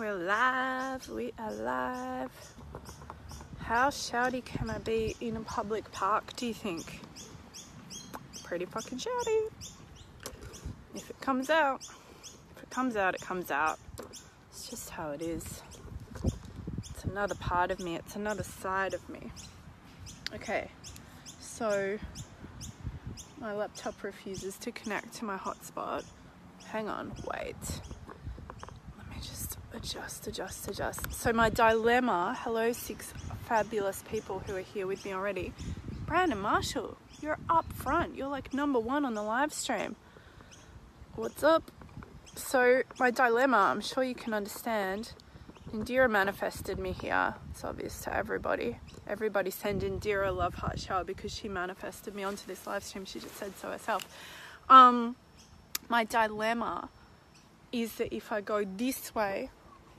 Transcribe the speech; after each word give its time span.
We're 0.00 0.14
live. 0.14 1.06
We 1.10 1.34
are 1.38 1.52
live. 1.52 2.30
How 3.58 3.90
shouty 3.90 4.42
can 4.42 4.70
I 4.70 4.78
be 4.78 5.14
in 5.20 5.36
a 5.36 5.40
public 5.40 5.92
park, 5.92 6.34
do 6.36 6.46
you 6.46 6.54
think? 6.54 7.02
Pretty 8.42 8.64
fucking 8.64 8.96
shouty. 8.96 9.50
If 10.94 11.10
it 11.10 11.20
comes 11.20 11.50
out, 11.50 11.82
if 12.56 12.62
it 12.62 12.70
comes 12.70 12.96
out, 12.96 13.14
it 13.14 13.20
comes 13.20 13.50
out. 13.50 13.78
It's 14.48 14.70
just 14.70 14.88
how 14.88 15.10
it 15.10 15.20
is. 15.20 15.60
It's 16.78 17.04
another 17.04 17.34
part 17.34 17.70
of 17.70 17.78
me, 17.78 17.96
it's 17.96 18.16
another 18.16 18.42
side 18.42 18.94
of 18.94 19.06
me. 19.10 19.30
Okay, 20.34 20.70
so 21.40 21.98
my 23.38 23.52
laptop 23.52 24.02
refuses 24.02 24.56
to 24.60 24.72
connect 24.72 25.12
to 25.16 25.26
my 25.26 25.36
hotspot. 25.36 26.04
Hang 26.64 26.88
on, 26.88 27.12
wait. 27.30 27.56
Adjust, 29.90 30.28
adjust, 30.28 30.68
adjust. 30.68 31.12
So, 31.12 31.32
my 31.32 31.50
dilemma 31.50 32.38
hello, 32.42 32.70
six 32.70 33.12
fabulous 33.46 34.04
people 34.08 34.38
who 34.38 34.54
are 34.54 34.60
here 34.60 34.86
with 34.86 35.04
me 35.04 35.12
already. 35.12 35.52
Brandon 36.06 36.38
Marshall, 36.38 36.96
you're 37.20 37.38
up 37.48 37.72
front. 37.72 38.14
You're 38.14 38.28
like 38.28 38.54
number 38.54 38.78
one 38.78 39.04
on 39.04 39.14
the 39.14 39.22
live 39.24 39.52
stream. 39.52 39.96
What's 41.16 41.42
up? 41.42 41.72
So, 42.36 42.82
my 43.00 43.10
dilemma, 43.10 43.56
I'm 43.56 43.80
sure 43.80 44.04
you 44.04 44.14
can 44.14 44.32
understand. 44.32 45.12
Indira 45.72 46.08
manifested 46.08 46.78
me 46.78 46.92
here. 46.92 47.34
It's 47.50 47.64
obvious 47.64 48.00
to 48.02 48.14
everybody. 48.14 48.78
Everybody 49.08 49.50
send 49.50 49.82
Indira 49.82 50.32
love 50.32 50.54
heart 50.54 50.78
shower 50.78 51.02
because 51.02 51.34
she 51.34 51.48
manifested 51.48 52.14
me 52.14 52.22
onto 52.22 52.46
this 52.46 52.64
live 52.64 52.84
stream. 52.84 53.06
She 53.06 53.18
just 53.18 53.34
said 53.34 53.58
so 53.58 53.72
herself. 53.72 54.06
Um, 54.68 55.16
my 55.88 56.04
dilemma 56.04 56.90
is 57.72 57.94
that 57.94 58.14
if 58.14 58.30
I 58.30 58.40
go 58.40 58.64
this 58.64 59.12
way, 59.16 59.50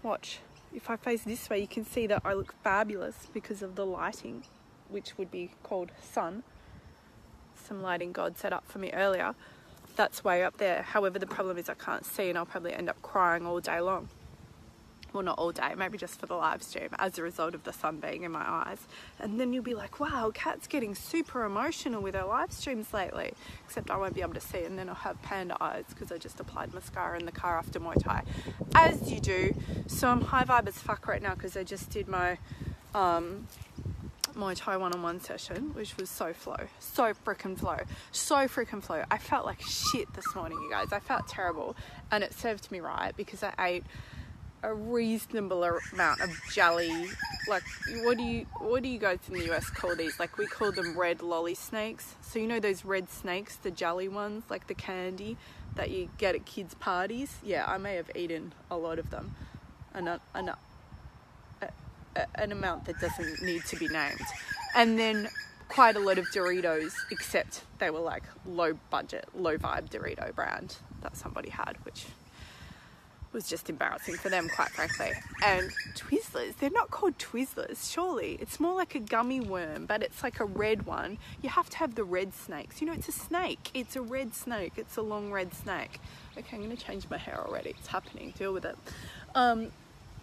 watch, 0.04 0.40
if 0.74 0.90
I 0.90 0.96
face 0.96 1.24
this 1.24 1.50
way, 1.50 1.60
you 1.60 1.68
can 1.68 1.86
see 1.86 2.08
that 2.08 2.22
I 2.24 2.34
look 2.34 2.54
fabulous 2.64 3.28
because 3.34 3.62
of 3.62 3.76
the 3.76 3.86
lighting, 3.86 4.44
which 4.90 5.18
would 5.18 5.32
be 5.32 5.52
called 5.64 5.92
sun. 6.02 6.44
Some 7.56 7.82
lighting 7.82 8.12
God 8.12 8.38
set 8.38 8.54
up 8.54 8.66
for 8.68 8.80
me 8.80 8.92
earlier. 8.92 9.36
That's 9.96 10.24
way 10.24 10.44
up 10.44 10.58
there. 10.58 10.84
However, 10.84 11.20
the 11.20 11.28
problem 11.28 11.58
is 11.58 11.70
I 11.70 11.74
can't 11.74 12.06
see 12.06 12.30
and 12.30 12.38
I'll 12.38 12.46
probably 12.46 12.74
end 12.74 12.90
up 12.90 13.02
crying 13.02 13.46
all 13.46 13.60
day 13.60 13.80
long 13.82 14.10
well, 15.14 15.24
not 15.24 15.38
all 15.38 15.52
day, 15.52 15.74
maybe 15.78 15.98
just 15.98 16.20
for 16.20 16.26
the 16.26 16.36
live 16.36 16.64
stream 16.64 16.90
as 16.98 17.18
a 17.18 17.24
result 17.24 17.54
of 17.54 17.64
the 17.64 17.74
sun 17.74 17.98
being 17.98 18.24
in 18.24 18.32
my 18.32 18.44
eyes. 18.44 18.80
And 19.20 19.40
then 19.40 19.54
you'll 19.54 19.64
be 19.64 19.76
like, 19.76 20.00
wow, 20.00 20.32
Kat's 20.34 20.68
getting 20.68 20.96
super 20.96 21.44
emotional 21.44 22.02
with 22.02 22.16
her 22.16 22.24
live 22.24 22.52
streams 22.52 22.94
lately. 22.94 23.34
Except 23.66 23.92
I 23.92 23.98
won't 23.98 24.14
be 24.14 24.22
able 24.22 24.34
to 24.34 24.42
see, 24.42 24.64
and 24.64 24.78
then 24.78 24.90
I'll 24.90 24.96
have 24.96 25.22
panda 25.22 25.58
eyes 25.62 25.86
because 25.90 26.12
I 26.12 26.18
just 26.18 26.40
applied 26.40 26.74
mascara 26.74 27.20
in 27.20 27.26
the 27.26 27.32
car 27.32 27.58
after 27.58 27.80
Muay 27.80 28.02
Thai, 28.02 28.24
as 28.76 29.12
you 29.12 29.20
do. 29.20 29.54
So 29.88 30.08
I'm 30.08 30.22
high 30.22 30.44
vibe 30.44 30.68
as 30.68 30.78
fuck 30.78 31.08
right 31.08 31.22
now 31.22 31.36
because 31.36 31.58
I 31.58 31.64
just 31.64 31.90
did 31.90 32.08
my 32.08 32.38
um, 32.96 33.48
Muay 34.36 34.56
Thai 34.56 34.78
one 34.78 34.94
on 34.94 35.02
one 35.02 35.20
session, 35.20 35.74
which 35.74 35.98
was 35.98 36.10
so 36.10 36.34
flow, 36.34 36.68
so 36.80 37.14
freaking 37.26 37.58
flow, 37.58 37.80
so 38.12 38.36
freaking 38.48 38.82
flow. 38.82 39.04
I 39.12 39.18
felt 39.18 39.46
like 39.46 39.62
shit 39.62 40.14
this 40.14 40.36
morning, 40.36 40.58
you 40.62 40.70
guys. 40.70 40.94
I 40.94 41.00
felt 41.00 41.28
terrible, 41.28 41.76
and 42.12 42.24
it 42.24 42.34
served 42.34 42.72
me 42.72 42.80
right 42.80 43.16
because 43.16 43.44
I 43.44 43.54
ate 43.60 43.84
a 44.64 44.74
reasonable 44.74 45.64
amount 45.64 46.22
of 46.22 46.30
jelly. 46.52 47.10
Like, 47.48 47.64
what 48.04 48.18
do 48.18 48.24
you 48.24 48.46
what 48.60 48.84
do 48.84 48.90
you 48.90 49.00
guys 49.00 49.20
in 49.28 49.34
the 49.34 49.52
US 49.52 49.70
call 49.70 49.96
these? 49.96 50.20
Like, 50.20 50.38
we 50.38 50.46
call 50.46 50.72
them 50.72 50.98
red 50.98 51.22
lolly 51.22 51.56
snakes. 51.56 52.16
So 52.22 52.40
you 52.40 52.48
know 52.48 52.60
those 52.60 52.86
red 52.86 53.10
snakes, 53.10 53.56
the 53.56 53.72
jelly 53.72 54.08
ones, 54.08 54.44
like 54.50 54.68
the 54.68 54.76
candy 54.76 55.38
that 55.76 55.90
you 55.90 56.10
get 56.18 56.36
at 56.36 56.46
kids' 56.46 56.74
parties. 56.76 57.38
Yeah, 57.44 57.66
I 57.68 57.78
may 57.78 57.96
have 57.96 58.12
eaten 58.16 58.54
a 58.70 58.78
lot 58.78 59.00
of 59.00 59.10
them, 59.10 59.36
an 59.94 60.08
an, 60.36 60.52
an 62.36 62.52
amount 62.52 62.86
that 62.86 63.00
doesn't 63.00 63.42
need 63.42 63.64
to 63.66 63.78
be 63.78 63.88
named, 63.88 64.22
and 64.76 65.00
then 65.00 65.30
quite 65.70 65.96
a 65.96 66.00
lot 66.00 66.18
of 66.18 66.26
Doritos, 66.34 66.94
except 67.12 67.64
they 67.80 67.90
were 67.90 68.00
like 68.00 68.24
low 68.46 68.78
budget, 68.90 69.28
low 69.34 69.58
vibe 69.58 69.90
Dorito 69.90 70.36
brand 70.36 70.76
that 71.02 71.16
somebody 71.16 71.50
had, 71.50 71.78
which 71.84 72.08
was 73.34 73.48
just 73.48 73.70
embarrassing 73.70 74.16
for 74.16 74.30
them, 74.30 74.50
quite 74.50 74.70
frankly. 74.70 75.12
And 75.44 75.72
Twizzlers, 75.96 76.56
they're 76.58 76.70
not 76.70 76.92
called 76.92 77.18
Twizzlers, 77.18 77.92
surely. 77.92 78.38
It's 78.42 78.60
more 78.60 78.74
like 78.74 78.96
a 78.96 79.00
gummy 79.00 79.40
worm, 79.40 79.86
but 79.86 80.04
it's 80.04 80.24
like 80.24 80.40
a 80.40 80.46
red 80.46 80.86
one. 80.86 81.18
You 81.42 81.50
have 81.50 81.70
to 81.70 81.78
have 81.78 81.96
the 81.96 82.04
red 82.04 82.34
snakes. 82.34 82.82
You 82.82 82.88
know, 82.88 82.94
it's 82.94 83.08
a 83.08 83.14
snake. 83.14 83.72
It's 83.74 83.96
a 83.96 84.02
red 84.02 84.34
snake. 84.36 84.74
It's 84.78 84.98
a 84.98 85.02
long 85.02 85.32
red 85.32 85.54
snake. 85.54 86.00
Okay, 86.38 86.56
I'm 86.56 86.64
going 86.64 86.76
to 86.76 86.84
change 86.84 87.10
my 87.10 87.18
hair 87.18 87.44
already. 87.46 87.72
It's 87.72 87.88
happening. 87.88 88.34
Deal 88.38 88.54
with 88.54 88.66
it. 88.66 88.78
Um, 89.36 89.72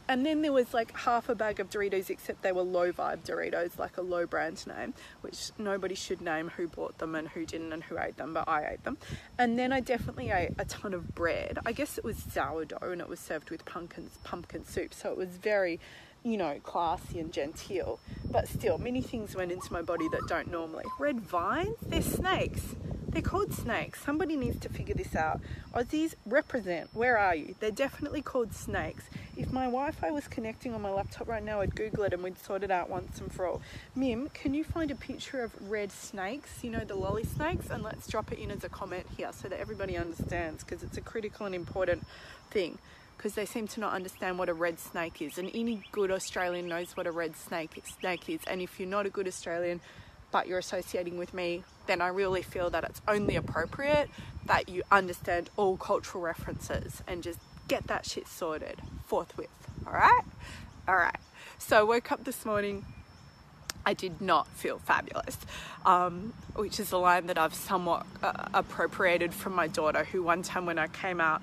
and 0.09 0.25
then 0.25 0.43
there 0.43 0.53
was 0.53 0.73
like 0.73 0.97
half 0.97 1.29
a 1.29 1.35
bag 1.35 1.61
of 1.61 1.69
Doritos, 1.69 2.09
except 2.09 2.43
they 2.43 2.53
were 2.53 2.63
low 2.63 2.93
vibe 2.93 3.25
Doritos, 3.25 3.79
like 3.79 3.99
a 3.99 4.03
low 4.03 4.27
brand 4.27 4.67
name, 4.67 4.95
which 5.21 5.51
nobody 5.59 5.95
should 5.95 6.21
name 6.21 6.49
who 6.57 6.67
bought 6.67 6.99
them 6.99 7.15
and 7.15 7.29
who 7.29 7.45
didn't 7.45 7.73
and 7.73 7.85
who 7.85 7.99
ate 7.99 8.17
them, 8.17 8.33
but 8.35 8.49
I 8.49 8.71
ate 8.73 8.85
them. 8.85 8.97
And 9.39 9.59
then 9.59 9.73
I 9.73 9.81
definitely 9.81 10.31
ate 10.31 10.53
a 10.59 10.65
ton 10.65 10.95
of 10.95 11.15
bread. 11.15 11.59
I 11.67 11.73
guess 11.73 11.99
it 11.99 12.05
was 12.05 12.17
sourdough 12.17 12.91
and 12.91 13.01
it 13.01 13.09
was 13.09 13.21
served 13.21 13.51
with 13.51 13.65
pumpkin, 13.65 14.11
pumpkin 14.25 14.65
soup, 14.65 14.95
so 14.95 15.11
it 15.11 15.17
was 15.17 15.29
very 15.29 15.79
you 16.25 16.37
know, 16.37 16.59
classy 16.63 17.21
and 17.21 17.33
genteel. 17.33 18.01
But 18.31 18.49
still, 18.49 18.77
many 18.79 19.01
things 19.01 19.37
went 19.37 19.53
into 19.53 19.73
my 19.73 19.83
body 19.83 20.09
that 20.09 20.23
don't 20.29 20.51
normally. 20.51 20.85
Red 20.99 21.21
vines, 21.21 21.77
they're 21.87 22.03
snakes. 22.03 22.75
They're 23.09 23.23
called 23.23 23.55
snakes. 23.55 24.03
Somebody 24.05 24.37
needs 24.37 24.61
to 24.61 24.69
figure 24.69 24.95
this 24.95 25.17
out. 25.17 25.41
Aussies, 25.73 26.15
represent. 26.27 26.91
Where 26.93 27.17
are 27.17 27.35
you? 27.35 27.55
They're 27.59 27.71
definitely 27.71 28.21
called 28.21 28.53
snakes. 28.53 29.05
If 29.39 29.53
my 29.53 29.67
Wi 29.67 29.93
Fi 29.93 30.11
was 30.11 30.27
connecting 30.27 30.75
on 30.75 30.83
my 30.83 30.91
laptop 30.91 31.29
right 31.29 31.45
now, 31.45 31.61
I'd 31.61 31.77
Google 31.77 32.03
it 32.03 32.13
and 32.13 32.25
we'd 32.25 32.37
sort 32.37 32.65
it 32.65 32.73
out 32.73 32.91
once 32.91 33.21
and 33.21 33.33
for 33.33 33.47
all. 33.47 33.63
Mim, 33.95 34.31
can 34.35 34.53
you 34.53 34.65
find 34.65 34.91
a 34.91 34.97
picture 34.97 35.45
of 35.45 35.53
red 35.71 35.93
snakes? 35.93 36.65
You 36.65 36.71
know, 36.71 36.81
the 36.81 36.97
lolly 36.97 37.23
snakes? 37.23 37.71
And 37.71 37.85
let's 37.85 38.09
drop 38.09 38.33
it 38.33 38.41
in 38.41 38.51
as 38.51 38.65
a 38.65 38.69
comment 38.69 39.07
here 39.17 39.31
so 39.33 39.49
that 39.49 39.61
everybody 39.61 39.97
understands 39.97 40.65
because 40.65 40.83
it's 40.83 40.97
a 40.97 41.01
critical 41.01 41.47
and 41.47 41.55
important 41.55 42.05
thing 42.51 42.79
because 43.17 43.35
they 43.35 43.47
seem 43.47 43.69
to 43.69 43.79
not 43.79 43.93
understand 43.93 44.41
what 44.41 44.49
a 44.49 44.55
red 44.55 44.81
snake 44.81 45.23
is. 45.23 45.39
And 45.39 45.53
any 45.55 45.83
good 45.93 46.11
Australian 46.11 46.67
knows 46.67 46.97
what 46.97 47.07
a 47.07 47.13
red 47.13 47.37
snake 47.37 47.81
snake 48.01 48.29
is. 48.29 48.41
And 48.49 48.61
if 48.61 48.81
you're 48.81 48.89
not 48.89 49.07
a 49.07 49.11
good 49.11 49.29
Australian, 49.29 49.81
but 50.33 50.49
you're 50.49 50.59
associating 50.59 51.17
with 51.17 51.33
me, 51.33 51.63
then 51.87 52.01
I 52.01 52.09
really 52.09 52.43
feel 52.43 52.71
that 52.71 52.83
it's 52.83 53.01
only 53.07 53.37
appropriate 53.37 54.11
that 54.47 54.69
you 54.69 54.83
understand 54.91 55.49
all 55.57 55.77
cultural 55.77 56.25
references 56.25 57.03
and 57.07 57.23
just 57.23 57.39
get 57.69 57.87
that 57.87 58.07
shit 58.07 58.27
sorted 58.27 58.81
forthwith. 59.05 59.49
All 59.87 59.93
right? 59.93 60.23
All 60.89 60.97
right. 60.97 61.19
So 61.59 61.79
I 61.79 61.83
woke 61.83 62.11
up 62.11 62.25
this 62.25 62.45
morning. 62.45 62.85
I 63.87 63.95
did 63.95 64.21
not 64.21 64.49
feel 64.49 64.79
fabulous, 64.79 65.39
um, 65.87 66.35
which 66.55 66.79
is 66.79 66.93
a 66.93 66.99
line 66.99 67.27
that 67.29 67.39
I've 67.39 67.55
somewhat 67.55 68.05
uh, 68.23 68.49
appropriated 68.53 69.33
from 69.33 69.55
my 69.55 69.67
daughter, 69.67 70.05
who 70.05 70.23
one 70.23 70.43
time 70.43 70.67
when 70.67 70.79
I 70.79 70.89
came 70.89 71.21
out 71.21 71.41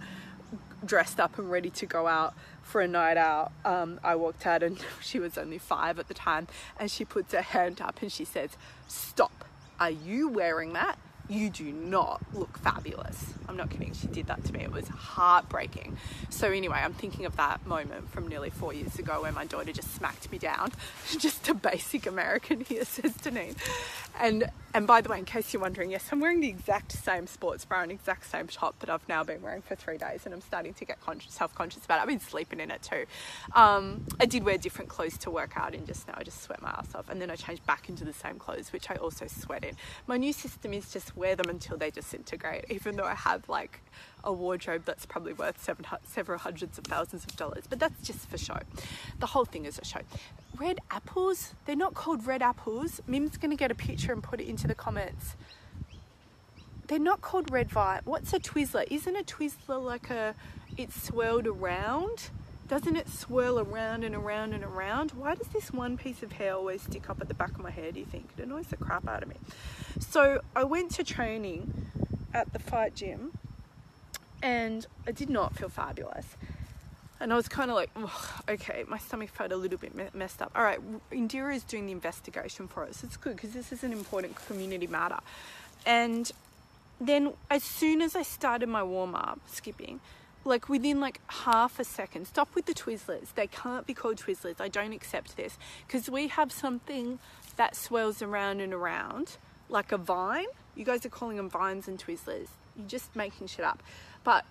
dressed 0.86 1.20
up 1.20 1.40
and 1.40 1.50
ready 1.50 1.72
to 1.72 1.86
go 1.86 2.06
out 2.06 2.36
for 2.62 2.82
a 2.82 2.88
night 2.88 3.18
out. 3.18 3.52
Um, 3.64 4.00
I 4.04 4.16
walked 4.16 4.46
out 4.46 4.62
and 4.62 4.78
she 5.02 5.20
was 5.20 5.38
only 5.38 5.58
five 5.58 5.98
at 5.98 6.08
the 6.08 6.14
time, 6.14 6.48
and 6.80 6.92
she 6.92 7.06
puts 7.06 7.34
her 7.34 7.42
hand 7.42 7.82
up 7.82 8.02
and 8.02 8.12
she 8.12 8.26
says, 8.26 8.52
Stop, 8.88 9.46
are 9.80 9.92
you 9.92 10.28
wearing 10.30 10.74
that? 10.74 11.00
You 11.30 11.50
do 11.50 11.72
not 11.72 12.22
look 12.34 12.58
fabulous. 12.60 13.34
I'm 13.48 13.58
not 13.58 13.70
kidding, 13.70 13.94
she 13.94 14.08
did 14.08 14.28
that 14.28 14.44
to 14.46 14.54
me. 14.54 14.62
It 14.62 14.72
was 14.72 14.88
heartbreaking. 14.88 15.98
So, 16.30 16.50
anyway, 16.52 16.80
I'm 16.82 16.94
thinking 16.94 17.26
of 17.26 17.36
that 17.38 17.66
moment 17.66 18.10
from 18.10 18.28
nearly 18.28 18.50
four 18.50 18.74
years 18.74 19.00
ago 19.00 19.22
where 19.22 19.32
my 19.32 19.46
daughter 19.46 19.72
just 19.72 19.94
smacked 19.96 20.32
me 20.32 20.38
down. 20.38 20.72
just 21.18 21.48
a 21.48 21.54
basic 21.54 22.06
American 22.06 22.62
here, 22.62 22.86
says 22.86 23.14
Deneen. 23.14 23.56
And, 24.20 24.50
and 24.74 24.88
by 24.88 25.02
the 25.02 25.10
way, 25.10 25.20
in 25.20 25.26
case 25.26 25.54
you're 25.54 25.62
wondering, 25.62 25.92
yes, 25.92 26.10
I'm 26.12 26.20
wearing 26.20 26.40
the 26.40 26.48
exact 26.48 26.92
same 26.92 27.28
sports 27.28 27.66
bra 27.66 27.82
and 27.82 27.92
exact 27.92 28.30
same 28.30 28.48
top 28.48 28.80
that 28.80 28.90
I've 28.90 29.08
now 29.08 29.24
been 29.24 29.42
wearing 29.42 29.62
for 29.62 29.76
three 29.76 29.98
days, 29.98 30.26
and 30.26 30.34
I'm 30.34 30.42
starting 30.42 30.74
to 30.74 30.86
get 30.86 30.98
self 31.30 31.54
conscious 31.56 31.86
about 31.86 32.00
it. 32.00 32.02
I've 32.02 32.08
been 32.08 32.20
sleeping 32.20 32.60
in 32.60 32.72
it 32.72 32.82
too. 32.82 33.06
Um, 33.54 34.06
I 34.20 34.26
did 34.26 34.44
wear 34.44 34.58
different 34.58 34.90
clothes 34.90 35.18
to 35.20 35.32
work 35.32 35.54
out 35.56 35.74
in 35.74 35.86
just 35.86 36.08
now. 36.08 36.16
I 36.18 36.24
just 36.24 36.42
sweat 36.42 36.62
my 36.62 36.70
ass 36.70 36.96
off, 36.96 37.10
and 37.10 37.22
then 37.22 37.30
I 37.30 37.36
changed 37.36 37.66
back 37.66 37.90
into 37.90 38.06
the 38.06 38.14
same 38.14 38.38
clothes, 38.38 38.72
which 38.74 38.90
I 38.90 38.96
also 38.96 39.28
sweat 39.28 39.64
in. 39.64 39.76
My 40.08 40.18
new 40.18 40.34
system 40.34 40.74
is 40.74 40.92
just 40.92 41.15
wear 41.16 41.36
them 41.36 41.50
until 41.50 41.78
they 41.78 41.92
disintegrate, 41.92 42.66
even 42.70 42.96
though 42.96 43.06
I 43.06 43.16
have 43.16 43.48
like 43.50 43.82
a 44.24 44.34
wardrobe 44.34 44.84
that's 44.86 45.06
probably 45.06 45.34
worth 45.34 45.62
seven, 45.62 45.86
several 46.06 46.40
hundreds 46.40 46.78
of 46.78 46.86
thousands 46.86 47.24
of 47.26 47.36
dollars. 47.36 47.66
But 47.70 47.80
that's 47.80 48.02
just 48.02 48.30
for 48.30 48.38
show. 48.38 48.60
The 49.20 49.28
whole 49.28 49.46
thing 49.46 49.66
is 49.66 49.80
a 49.80 49.86
show. 49.86 50.02
Red 50.58 50.80
apples, 50.92 51.54
they're 51.66 51.76
not 51.76 51.94
called 51.94 52.26
red 52.26 52.42
apples. 52.42 53.02
Mim's 53.08 53.38
gonna 53.38 53.56
get 53.56 53.72
a 53.72 53.76
picture 53.76 54.14
and 54.14 54.24
put 54.24 54.40
it 54.42 54.48
into 54.48 54.68
the 54.68 54.76
comments. 54.76 55.36
They're 56.88 57.00
not 57.00 57.22
called 57.22 57.52
red 57.52 57.70
vine. 57.70 58.02
What's 58.06 58.32
a 58.34 58.40
Twizzler? 58.40 58.86
Isn't 58.90 59.16
a 59.16 59.24
Twizzler 59.24 59.84
like 59.84 60.10
a, 60.10 60.36
it's 60.78 61.02
swirled 61.04 61.48
around? 61.48 62.30
Doesn't 62.68 62.96
it 62.96 63.08
swirl 63.08 63.60
around 63.60 64.04
and 64.04 64.16
around 64.16 64.54
and 64.54 64.64
around? 64.64 65.12
Why 65.12 65.36
does 65.36 65.48
this 65.48 65.72
one 65.72 65.98
piece 65.98 66.24
of 66.24 66.34
hair 66.34 66.56
always 66.56 66.82
stick 66.82 67.10
up 67.10 67.22
at 67.22 67.28
the 67.28 67.34
back 67.34 67.52
of 67.52 67.60
my 67.60 67.72
hair, 67.72 67.92
do 67.92 68.00
you 68.00 68.06
think? 68.06 68.30
It 68.38 68.44
annoys 68.44 68.68
the 68.68 68.78
crap 68.78 69.08
out 69.08 69.22
of 69.22 69.30
me. 69.30 69.36
So 70.00 70.42
I 70.56 70.64
went 70.64 70.92
to 70.92 71.04
training 71.04 71.88
at 72.34 72.52
the 72.54 72.60
fight 72.60 72.96
gym 72.96 73.38
and 74.42 74.88
I 75.08 75.12
did 75.12 75.30
not 75.30 75.56
feel 75.56 75.70
fabulous. 75.70 76.26
and 77.20 77.32
I 77.32 77.36
was 77.36 77.48
kind 77.48 77.72
of 77.72 77.76
like, 77.76 77.90
okay, 78.50 78.84
my 78.88 78.98
stomach 78.98 79.30
felt 79.30 79.52
a 79.52 79.56
little 79.56 79.78
bit 79.78 80.14
messed 80.14 80.42
up. 80.42 80.52
All 80.56 80.64
right, 80.64 80.80
Indira 81.12 81.56
is 81.56 81.64
doing 81.64 81.86
the 81.86 81.92
investigation 81.92 82.68
for 82.68 82.84
us. 82.84 83.04
It's 83.04 83.18
good 83.18 83.36
because 83.36 83.52
this 83.54 83.72
is 83.72 83.84
an 83.84 83.92
important 83.92 84.36
community 84.48 84.88
matter. 84.88 85.20
And 85.86 86.32
then 87.00 87.34
as 87.50 87.64
soon 87.64 88.02
as 88.02 88.16
I 88.16 88.22
started 88.24 88.70
my 88.70 88.84
warm 88.84 89.16
up 89.16 89.40
skipping, 89.48 90.02
like 90.46 90.70
within 90.70 91.00
like 91.00 91.20
half 91.28 91.80
a 91.80 91.84
second, 91.84 92.28
stop 92.28 92.54
with 92.56 92.66
the 92.66 92.74
Twizzlers. 92.74 93.34
They 93.34 93.48
can't 93.48 93.86
be 93.86 93.94
called 93.94 94.18
Twizzlers. 94.18 94.62
I 94.62 94.68
don't 94.68 94.94
accept 94.94 95.36
this 95.36 95.58
because 95.86 96.10
we 96.10 96.28
have 96.28 96.52
something 96.52 97.20
that 97.58 97.76
swirls 97.76 98.22
around 98.22 98.62
and 98.62 98.74
around 98.74 99.38
like 99.70 99.92
a 99.92 99.98
vine. 99.98 100.46
You 100.76 100.86
guys 100.86 101.06
are 101.06 101.10
calling 101.10 101.38
them 101.38 101.50
vines 101.50 101.88
and 101.88 101.98
Twizzlers. 101.98 102.50
You're 102.78 102.88
just 102.88 103.16
making 103.16 103.48
shit 103.48 103.66
up. 103.66 103.82
But 104.24 104.46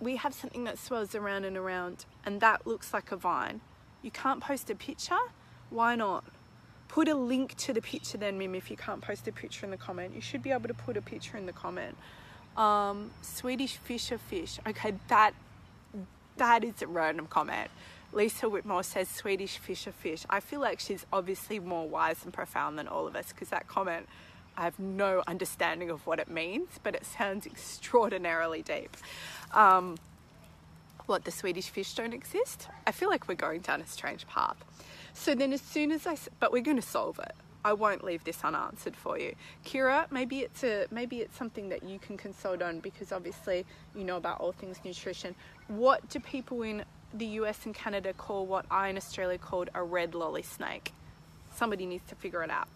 we 0.00 0.16
have 0.16 0.32
something 0.32 0.64
that 0.64 0.78
swirls 0.78 1.14
around 1.14 1.44
and 1.44 1.56
around, 1.56 2.04
and 2.24 2.40
that 2.40 2.66
looks 2.66 2.94
like 2.94 3.10
a 3.10 3.16
vine. 3.16 3.60
You 4.02 4.10
can't 4.10 4.40
post 4.40 4.70
a 4.70 4.74
picture? 4.74 5.18
Why 5.70 5.96
not? 5.96 6.24
Put 6.86 7.08
a 7.08 7.14
link 7.14 7.56
to 7.56 7.72
the 7.72 7.82
picture 7.82 8.16
then, 8.16 8.38
Mim, 8.38 8.54
if 8.54 8.70
you 8.70 8.76
can't 8.76 9.02
post 9.02 9.28
a 9.28 9.32
picture 9.32 9.66
in 9.66 9.70
the 9.70 9.76
comment. 9.76 10.14
You 10.14 10.20
should 10.20 10.42
be 10.42 10.52
able 10.52 10.68
to 10.68 10.74
put 10.74 10.96
a 10.96 11.02
picture 11.02 11.36
in 11.36 11.46
the 11.46 11.52
comment. 11.52 11.96
Um, 12.58 13.12
Swedish 13.22 13.76
Fisher 13.76 14.18
Fish. 14.18 14.58
Okay, 14.66 14.94
that 15.08 15.32
that 16.36 16.64
is 16.64 16.82
a 16.82 16.86
random 16.86 17.26
comment. 17.26 17.70
Lisa 18.12 18.48
Whitmore 18.48 18.82
says 18.82 19.08
Swedish 19.08 19.58
Fisher 19.58 19.92
Fish. 19.92 20.24
I 20.28 20.40
feel 20.40 20.60
like 20.60 20.80
she's 20.80 21.06
obviously 21.12 21.58
more 21.58 21.88
wise 21.88 22.24
and 22.24 22.32
profound 22.32 22.78
than 22.78 22.88
all 22.88 23.06
of 23.06 23.14
us 23.14 23.32
because 23.32 23.50
that 23.50 23.68
comment 23.68 24.08
I 24.58 24.62
have 24.62 24.78
no 24.80 25.22
understanding 25.28 25.88
of 25.88 26.04
what 26.04 26.18
it 26.18 26.28
means, 26.28 26.68
but 26.82 26.96
it 26.96 27.06
sounds 27.06 27.46
extraordinarily 27.46 28.62
deep. 28.62 28.96
Um, 29.52 29.96
what, 31.06 31.24
the 31.24 31.30
Swedish 31.30 31.68
fish 31.68 31.94
don't 31.94 32.12
exist? 32.12 32.66
I 32.84 32.90
feel 32.90 33.08
like 33.08 33.28
we're 33.28 33.36
going 33.36 33.60
down 33.60 33.80
a 33.80 33.86
strange 33.86 34.26
path. 34.26 34.56
So 35.14 35.36
then, 35.36 35.52
as 35.52 35.60
soon 35.60 35.92
as 35.92 36.08
I, 36.08 36.16
but 36.40 36.50
we're 36.50 36.62
going 36.62 36.76
to 36.76 36.82
solve 36.82 37.20
it. 37.20 37.34
I 37.64 37.72
won't 37.72 38.04
leave 38.04 38.24
this 38.24 38.44
unanswered 38.44 38.96
for 38.96 39.18
you. 39.18 39.34
Kira, 39.64 40.10
maybe 40.10 40.40
it's 40.40 40.62
a 40.64 40.86
maybe 40.90 41.20
it's 41.20 41.36
something 41.36 41.68
that 41.70 41.82
you 41.82 41.98
can 41.98 42.16
consult 42.16 42.62
on 42.62 42.80
because 42.80 43.12
obviously 43.12 43.66
you 43.94 44.04
know 44.04 44.16
about 44.16 44.40
all 44.40 44.52
things 44.52 44.78
nutrition. 44.84 45.34
What 45.66 46.08
do 46.08 46.20
people 46.20 46.62
in 46.62 46.84
the 47.12 47.26
US 47.26 47.66
and 47.66 47.74
Canada 47.74 48.12
call 48.12 48.46
what 48.46 48.66
I 48.70 48.88
in 48.88 48.96
Australia 48.96 49.38
called 49.38 49.70
a 49.74 49.82
red 49.82 50.14
lolly 50.14 50.42
snake? 50.42 50.92
Somebody 51.54 51.86
needs 51.86 52.08
to 52.08 52.14
figure 52.14 52.42
it 52.44 52.50
out. 52.50 52.68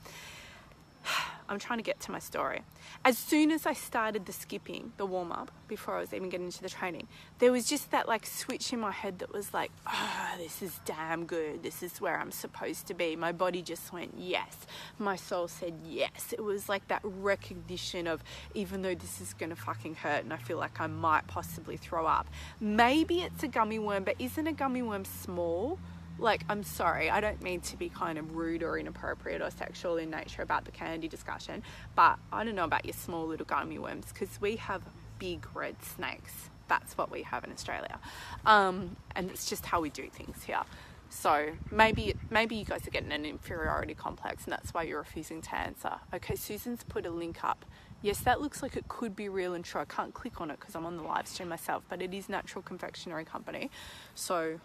I'm 1.53 1.59
trying 1.59 1.79
to 1.81 1.85
get 1.85 2.01
to 2.01 2.11
my 2.11 2.19
story. 2.19 2.63
As 3.05 3.19
soon 3.19 3.51
as 3.51 3.67
I 3.67 3.75
started 3.75 4.25
the 4.25 4.33
skipping, 4.33 4.93
the 4.97 5.05
warm 5.05 5.31
up, 5.31 5.51
before 5.69 5.97
I 5.97 6.01
was 6.01 6.15
even 6.15 6.31
getting 6.31 6.47
into 6.47 6.63
the 6.63 6.71
training, 6.71 7.09
there 7.41 7.53
was 7.53 7.69
just 7.69 7.91
that 7.91 8.09
like 8.09 8.25
switch 8.25 8.73
in 8.73 8.81
my 8.81 8.91
head 8.91 9.19
that 9.19 9.35
was 9.35 9.53
like, 9.53 9.71
oh, 9.87 10.31
this 10.39 10.63
is 10.63 10.81
damn 10.87 11.27
good. 11.27 11.63
This 11.63 11.83
is 11.83 12.01
where 12.01 12.19
I'm 12.19 12.31
supposed 12.31 12.87
to 12.87 12.95
be. 12.95 13.17
My 13.17 13.33
body 13.33 13.61
just 13.61 13.93
went 13.93 14.15
yes. 14.17 14.57
My 14.99 15.17
soul 15.17 15.47
said 15.47 15.75
yes. 15.85 16.33
It 16.33 16.43
was 16.43 16.71
like 16.71 16.89
that 16.89 17.03
recognition 17.05 18.07
of 18.07 18.25
even 18.55 18.81
though 18.81 18.95
this 18.95 19.21
is 19.21 19.35
going 19.35 19.51
to 19.51 19.57
fucking 19.57 19.97
hurt 19.97 20.25
and 20.25 20.33
I 20.33 20.39
feel 20.39 20.57
like 20.57 20.81
I 20.81 20.87
might 20.87 21.27
possibly 21.27 21.77
throw 21.77 22.07
up, 22.07 22.29
maybe 22.61 23.21
it's 23.21 23.43
a 23.43 23.49
gummy 23.49 23.79
worm, 23.79 24.05
but 24.05 24.15
isn't 24.19 24.47
a 24.47 24.53
gummy 24.55 24.81
worm 24.81 25.05
small? 25.05 25.79
Like 26.19 26.45
I'm 26.49 26.63
sorry, 26.63 27.11
I 27.11 27.21
don't 27.21 27.43
mean 27.43 27.61
to 27.63 27.77
be 27.77 27.89
kind 27.89 28.19
of 28.19 28.37
rude 28.37 28.63
or 28.63 28.79
inappropriate 28.79 29.43
or 29.43 29.51
sexual 29.51 29.97
in 29.97 30.11
nature 30.11 30.43
about 30.43 30.65
the 30.65 30.71
candy 30.71 31.09
discussion, 31.09 31.63
but 31.95 32.19
I 32.33 32.45
don't 32.45 32.55
know 32.55 32.65
about 32.65 32.85
your 32.85 32.95
small 32.95 33.27
little 33.27 33.47
gummy 33.47 33.79
worms 33.79 34.07
because 34.13 34.41
we 34.41 34.57
have 34.57 34.83
big 35.19 35.47
red 35.55 35.77
snakes. 35.83 36.33
That's 36.69 36.97
what 36.97 37.11
we 37.11 37.23
have 37.23 37.45
in 37.45 37.53
Australia, 37.53 37.99
um, 38.47 38.97
and 39.15 39.31
it's 39.31 39.49
just 39.49 39.67
how 39.67 39.81
we 39.81 39.91
do 39.91 40.09
things 40.09 40.43
here. 40.45 40.63
So 41.11 41.51
maybe 41.71 42.15
maybe 42.31 42.57
you 42.57 42.65
guys 42.65 42.87
are 42.87 42.91
getting 42.91 43.13
an 43.13 43.27
inferiority 43.27 43.95
complex, 43.95 44.45
and 44.45 44.53
that's 44.53 44.73
why 44.73 44.85
you're 44.85 44.99
refusing 44.99 45.43
to 45.43 45.55
answer. 45.55 45.93
Okay, 46.15 46.37
Susan's 46.37 46.85
put 46.85 47.05
a 47.05 47.11
link 47.11 47.45
up. 47.45 47.67
Yes, 48.01 48.21
that 48.21 48.41
looks 48.41 48.63
like 48.63 48.77
it 48.77 48.89
could 48.89 49.15
be 49.15 49.29
real 49.29 49.55
and 49.55 49.65
true. 49.65 49.81
I 49.81 49.85
can't 49.85 50.15
click 50.15 50.41
on 50.41 50.51
it 50.51 50.59
because 50.59 50.75
I'm 50.75 50.87
on 50.87 50.97
the 50.97 51.03
live 51.03 51.29
stream 51.29 51.51
myself, 51.51 51.85
but 51.89 52.01
it 52.01 52.15
is 52.15 52.29
Natural 52.29 52.63
Confectionery 52.63 53.25
Company. 53.25 53.71
So 54.15 54.59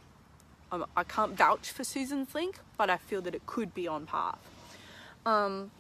I 0.72 1.04
can't 1.04 1.34
vouch 1.34 1.72
for 1.72 1.84
Susan's 1.84 2.36
link, 2.36 2.60
but 2.78 2.90
I 2.90 2.98
feel 2.98 3.22
that 3.22 3.34
it 3.34 3.46
could 3.46 3.74
be 3.74 3.88
on 3.88 4.06
path. 4.06 4.40
Um, 5.26 5.72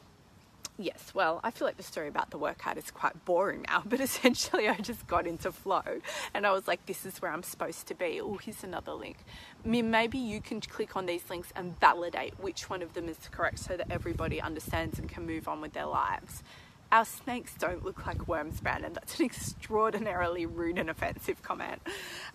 yes, 0.78 1.12
well, 1.14 1.40
I 1.44 1.52
feel 1.52 1.68
like 1.68 1.78
the 1.78 1.84
story 1.84 2.08
about 2.08 2.30
the 2.30 2.38
workout 2.38 2.78
is 2.78 2.90
quite 2.92 3.26
boring 3.26 3.66
now, 3.68 3.84
but 3.86 4.00
essentially 4.00 4.68
I 4.70 4.76
just 4.76 5.08
got 5.08 5.28
into 5.28 5.52
flow 5.52 6.02
and 6.34 6.46
I 6.46 6.52
was 6.52 6.68
like, 6.68 6.86
this 6.86 7.06
is 7.06 7.22
where 7.22 7.32
I'm 7.32 7.44
supposed 7.44 7.88
to 7.88 7.96
be. 7.96 8.22
Oh, 8.22 8.38
here's 8.38 8.64
another 8.64 8.94
link. 8.94 9.18
Maybe 9.66 10.18
you 10.18 10.40
can 10.42 10.62
click 10.62 10.96
on 10.96 11.06
these 11.06 11.30
links 11.30 11.52
and 11.56 11.80
validate 11.80 12.40
which 12.40 12.70
one 12.70 12.82
of 12.82 12.94
them 12.94 13.10
is 13.10 13.18
correct 13.32 13.60
so 13.60 13.76
that 13.76 13.88
everybody 13.90 14.42
understands 14.42 15.00
and 15.00 15.10
can 15.10 15.26
move 15.26 15.48
on 15.48 15.62
with 15.62 15.74
their 15.74 15.86
lives 15.86 16.44
our 16.92 17.06
snakes 17.06 17.54
don't 17.58 17.84
look 17.84 18.06
like 18.06 18.28
worms, 18.28 18.60
Brandon. 18.62 18.94
That's 18.94 19.20
an 19.20 19.26
extraordinarily 19.26 20.46
rude 20.46 20.78
and 20.78 20.90
offensive 20.90 21.42
comment. 21.44 21.82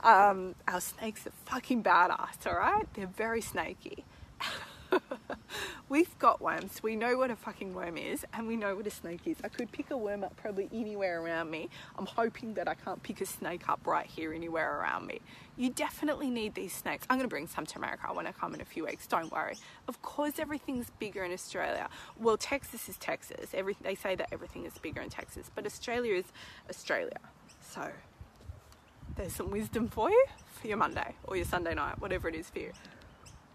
Um, 0.01 0.55
our 0.69 0.81
snakes 0.81 1.27
are 1.27 1.33
fucking 1.47 1.83
badass, 1.83 2.47
all 2.47 2.57
right? 2.57 2.87
They're 2.95 3.07
very 3.07 3.41
snaky. 3.41 4.05
We've 5.89 6.19
got 6.19 6.41
worms. 6.41 6.83
We 6.83 6.97
know 6.97 7.19
what 7.19 7.31
a 7.31 7.37
fucking 7.37 7.75
worm 7.75 7.99
is 7.99 8.25
and 8.33 8.47
we 8.47 8.57
know 8.57 8.75
what 8.77 8.87
a 8.87 8.91
snake 8.91 9.21
is. 9.27 9.37
I 9.45 9.49
could 9.49 9.71
pick 9.73 9.91
a 9.91 9.97
worm 9.97 10.25
up 10.25 10.37
probably 10.37 10.69
anywhere 10.73 11.21
around 11.21 11.51
me. 11.51 11.69
I'm 11.99 12.07
hoping 12.07 12.55
that 12.55 12.69
I 12.69 12.75
can't 12.75 13.03
pick 13.03 13.21
a 13.21 13.27
snake 13.27 13.69
up 13.69 13.87
right 13.87 14.07
here 14.07 14.33
anywhere 14.33 14.81
around 14.81 15.07
me. 15.07 15.21
You 15.57 15.71
definitely 15.71 16.31
need 16.31 16.55
these 16.55 16.73
snakes. 16.73 17.07
I'm 17.11 17.19
going 17.19 17.29
to 17.29 17.33
bring 17.33 17.47
some 17.47 17.67
to 17.67 17.79
America 17.79 18.07
when 18.13 18.27
I 18.27 18.33
come 18.33 18.55
in 18.55 18.61
a 18.61 18.65
few 18.65 18.87
weeks. 18.87 19.07
Don't 19.07 19.31
worry. 19.31 19.57
Of 19.87 20.01
course, 20.01 20.39
everything's 20.39 20.91
bigger 20.99 21.25
in 21.25 21.33
Australia. 21.33 21.89
Well, 22.19 22.37
Texas 22.37 22.89
is 22.89 22.97
Texas. 22.97 23.51
Every, 23.53 23.77
they 23.83 23.95
say 23.95 24.15
that 24.15 24.29
everything 24.33 24.65
is 24.65 24.79
bigger 24.79 25.03
in 25.03 25.11
Texas, 25.11 25.51
but 25.55 25.67
Australia 25.67 26.15
is 26.15 26.25
Australia. 26.71 27.19
So 27.61 27.91
there's 29.17 29.35
some 29.35 29.51
wisdom 29.51 29.89
for 29.89 30.11
you 30.11 30.25
for 30.61 30.69
your 30.69 30.79
Monday 30.79 31.15
or 31.25 31.37
your 31.37 31.45
Sunday 31.45 31.75
night, 31.75 32.01
whatever 32.01 32.29
it 32.29 32.35
is 32.35 32.49
for 32.49 32.61
you. 32.61 32.73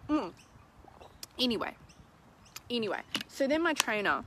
Mm. 0.10 0.32
Anyway, 1.40 1.76
anyway, 2.70 3.02
so 3.28 3.48
then 3.48 3.62
my 3.62 3.74
trainer, 3.74 4.24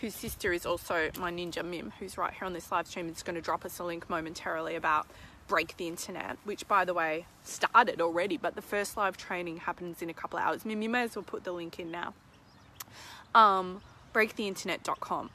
whose 0.00 0.14
sister 0.14 0.52
is 0.52 0.64
also 0.64 1.10
my 1.18 1.30
ninja 1.30 1.64
Mim, 1.64 1.92
who's 1.98 2.16
right 2.16 2.32
here 2.32 2.44
on 2.44 2.52
this 2.52 2.72
live 2.72 2.86
stream, 2.86 3.08
is 3.08 3.22
going 3.22 3.34
to 3.34 3.40
drop 3.40 3.64
us 3.64 3.78
a 3.78 3.84
link 3.84 4.08
momentarily 4.08 4.76
about 4.76 5.06
break 5.46 5.76
the 5.76 5.86
internet, 5.86 6.38
which 6.44 6.66
by 6.66 6.84
the 6.84 6.94
way 6.94 7.26
started 7.42 8.00
already, 8.00 8.36
but 8.36 8.54
the 8.54 8.62
first 8.62 8.96
live 8.96 9.16
training 9.16 9.58
happens 9.58 10.00
in 10.00 10.08
a 10.08 10.14
couple 10.14 10.38
of 10.38 10.44
hours. 10.44 10.64
Mim, 10.64 10.80
you 10.80 10.88
may 10.88 11.02
as 11.02 11.16
well 11.16 11.22
put 11.22 11.44
the 11.44 11.52
link 11.52 11.78
in 11.78 11.90
now. 11.90 12.14
Um, 13.34 13.82
breaktheinternet.com 14.14 15.30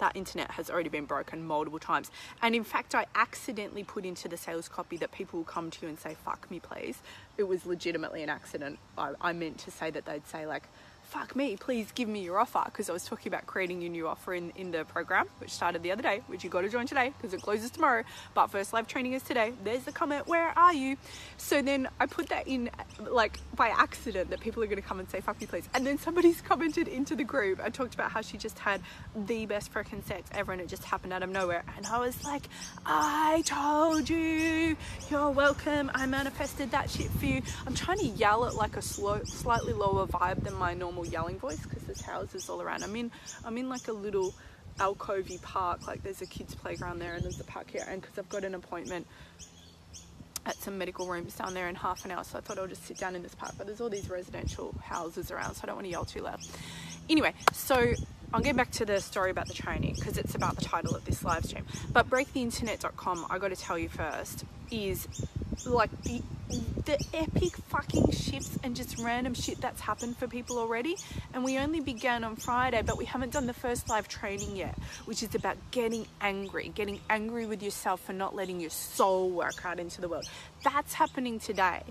that 0.00 0.16
internet 0.16 0.50
has 0.52 0.68
already 0.68 0.88
been 0.88 1.04
broken 1.04 1.46
multiple 1.46 1.78
times. 1.78 2.10
And 2.42 2.54
in 2.54 2.64
fact, 2.64 2.94
I 2.94 3.06
accidentally 3.14 3.84
put 3.84 4.04
into 4.04 4.28
the 4.28 4.36
sales 4.36 4.68
copy 4.68 4.96
that 4.98 5.12
people 5.12 5.38
will 5.38 5.44
come 5.44 5.70
to 5.70 5.82
you 5.82 5.88
and 5.88 5.98
say, 5.98 6.16
fuck 6.24 6.50
me, 6.50 6.60
please. 6.60 7.00
It 7.38 7.44
was 7.44 7.64
legitimately 7.64 8.22
an 8.22 8.28
accident. 8.28 8.78
I, 8.98 9.12
I 9.20 9.32
meant 9.32 9.58
to 9.58 9.70
say 9.70 9.90
that 9.90 10.04
they'd 10.04 10.26
say, 10.26 10.46
like, 10.46 10.68
fuck 11.10 11.34
me, 11.34 11.56
please 11.56 11.90
give 11.92 12.08
me 12.08 12.22
your 12.22 12.38
offer. 12.38 12.62
Because 12.64 12.88
I 12.88 12.92
was 12.92 13.04
talking 13.04 13.28
about 13.32 13.44
creating 13.46 13.82
your 13.82 13.90
new 13.90 14.06
offer 14.06 14.32
in, 14.32 14.50
in 14.54 14.70
the 14.70 14.84
program, 14.84 15.26
which 15.38 15.50
started 15.50 15.82
the 15.82 15.90
other 15.90 16.02
day, 16.02 16.22
which 16.28 16.44
you 16.44 16.50
got 16.50 16.60
to 16.60 16.68
join 16.68 16.86
today 16.86 17.12
because 17.16 17.34
it 17.34 17.42
closes 17.42 17.70
tomorrow. 17.70 18.04
But 18.32 18.46
first 18.46 18.72
live 18.72 18.86
training 18.86 19.14
is 19.14 19.22
today. 19.22 19.52
There's 19.64 19.82
the 19.82 19.92
comment, 19.92 20.28
where 20.28 20.56
are 20.56 20.72
you? 20.72 20.96
So 21.36 21.62
then 21.62 21.88
I 21.98 22.06
put 22.06 22.28
that 22.28 22.46
in 22.46 22.70
like 23.00 23.40
by 23.56 23.68
accident 23.68 24.30
that 24.30 24.40
people 24.40 24.62
are 24.62 24.66
going 24.66 24.80
to 24.80 24.86
come 24.86 25.00
and 25.00 25.10
say, 25.10 25.20
fuck 25.20 25.40
me, 25.40 25.48
please. 25.48 25.68
And 25.74 25.84
then 25.84 25.98
somebody's 25.98 26.40
commented 26.50 26.86
into 26.86 27.16
the 27.16 27.24
group 27.24 27.60
and 27.62 27.74
talked 27.74 27.94
about 27.94 28.12
how 28.12 28.20
she 28.20 28.38
just 28.38 28.60
had 28.60 28.80
the 29.26 29.46
best 29.46 29.74
freaking 29.74 30.04
sex 30.04 30.30
ever 30.32 30.52
and 30.52 30.60
it 30.60 30.68
just 30.68 30.84
happened 30.84 31.12
out 31.12 31.24
of 31.24 31.30
nowhere. 31.30 31.64
And 31.76 31.86
I 31.86 31.98
was 31.98 32.22
like, 32.24 32.44
I 32.86 33.42
told 33.44 34.08
you, 34.08 34.76
you're 35.10 35.30
welcome. 35.30 35.90
I 35.92 36.06
manifested 36.06 36.70
that 36.70 36.88
shit 36.88 37.10
for 37.10 37.26
you. 37.26 37.42
I'm 37.66 37.74
trying 37.74 37.98
to 37.98 38.06
yell 38.06 38.46
at 38.46 38.54
like 38.54 38.76
a 38.76 38.82
slow, 38.82 39.20
slightly 39.24 39.72
lower 39.72 40.06
vibe 40.06 40.44
than 40.44 40.54
my 40.54 40.74
normal 40.74 40.99
normal 41.00 41.12
yelling 41.12 41.38
voice 41.38 41.60
because 41.60 41.82
there's 41.84 42.02
houses 42.02 42.48
all 42.48 42.60
around. 42.60 42.82
I'm 42.82 42.96
in 42.96 43.10
I'm 43.44 43.56
in 43.58 43.68
like 43.68 43.88
a 43.88 43.92
little 43.92 44.34
alcovey 44.78 45.40
park. 45.42 45.86
Like 45.86 46.02
there's 46.02 46.22
a 46.22 46.26
kids 46.26 46.54
playground 46.54 46.98
there 46.98 47.14
and 47.14 47.24
there's 47.24 47.40
a 47.40 47.44
park 47.44 47.70
here. 47.70 47.84
And 47.88 48.00
because 48.00 48.18
I've 48.18 48.28
got 48.28 48.44
an 48.44 48.54
appointment 48.54 49.06
at 50.46 50.56
some 50.56 50.78
medical 50.78 51.06
rooms 51.06 51.34
down 51.34 51.54
there 51.54 51.68
in 51.68 51.74
half 51.74 52.04
an 52.04 52.10
hour, 52.10 52.24
so 52.24 52.38
I 52.38 52.40
thought 52.40 52.58
I'll 52.58 52.66
just 52.66 52.86
sit 52.86 52.98
down 52.98 53.14
in 53.14 53.22
this 53.22 53.34
park. 53.34 53.52
But 53.56 53.66
there's 53.66 53.80
all 53.80 53.90
these 53.90 54.08
residential 54.08 54.74
houses 54.82 55.30
around, 55.30 55.54
so 55.54 55.60
I 55.64 55.66
don't 55.66 55.76
want 55.76 55.86
to 55.86 55.90
yell 55.90 56.04
too 56.04 56.22
loud. 56.22 56.40
Anyway, 57.08 57.34
so 57.52 57.92
I'll 58.32 58.40
get 58.40 58.56
back 58.56 58.70
to 58.72 58.84
the 58.84 59.00
story 59.00 59.30
about 59.30 59.48
the 59.48 59.54
training 59.54 59.96
because 59.96 60.16
it's 60.16 60.34
about 60.34 60.56
the 60.56 60.64
title 60.64 60.94
of 60.94 61.04
this 61.04 61.24
live 61.24 61.44
stream. 61.44 61.66
But 61.92 62.08
breaktheinternet.com, 62.08 63.26
I 63.28 63.38
got 63.38 63.48
to 63.48 63.56
tell 63.56 63.78
you 63.78 63.88
first, 63.88 64.44
is 64.70 65.08
like 65.66 65.90
the, 66.02 66.22
the 66.84 67.04
epic 67.14 67.56
fucking 67.68 68.10
shifts 68.10 68.58
and 68.62 68.74
just 68.74 68.98
random 68.98 69.34
shit 69.34 69.60
that's 69.60 69.80
happened 69.80 70.16
for 70.16 70.26
people 70.26 70.58
already. 70.58 70.96
And 71.34 71.44
we 71.44 71.58
only 71.58 71.80
began 71.80 72.24
on 72.24 72.36
Friday, 72.36 72.82
but 72.82 72.96
we 72.96 73.04
haven't 73.04 73.32
done 73.32 73.46
the 73.46 73.54
first 73.54 73.88
live 73.88 74.08
training 74.08 74.56
yet, 74.56 74.76
which 75.04 75.22
is 75.22 75.34
about 75.34 75.56
getting 75.70 76.06
angry, 76.20 76.70
getting 76.74 77.00
angry 77.08 77.46
with 77.46 77.62
yourself 77.62 78.00
for 78.00 78.12
not 78.12 78.34
letting 78.34 78.60
your 78.60 78.70
soul 78.70 79.30
work 79.30 79.64
out 79.64 79.78
into 79.78 80.00
the 80.00 80.08
world. 80.08 80.28
That's 80.64 80.94
happening 80.94 81.38
today. 81.38 81.82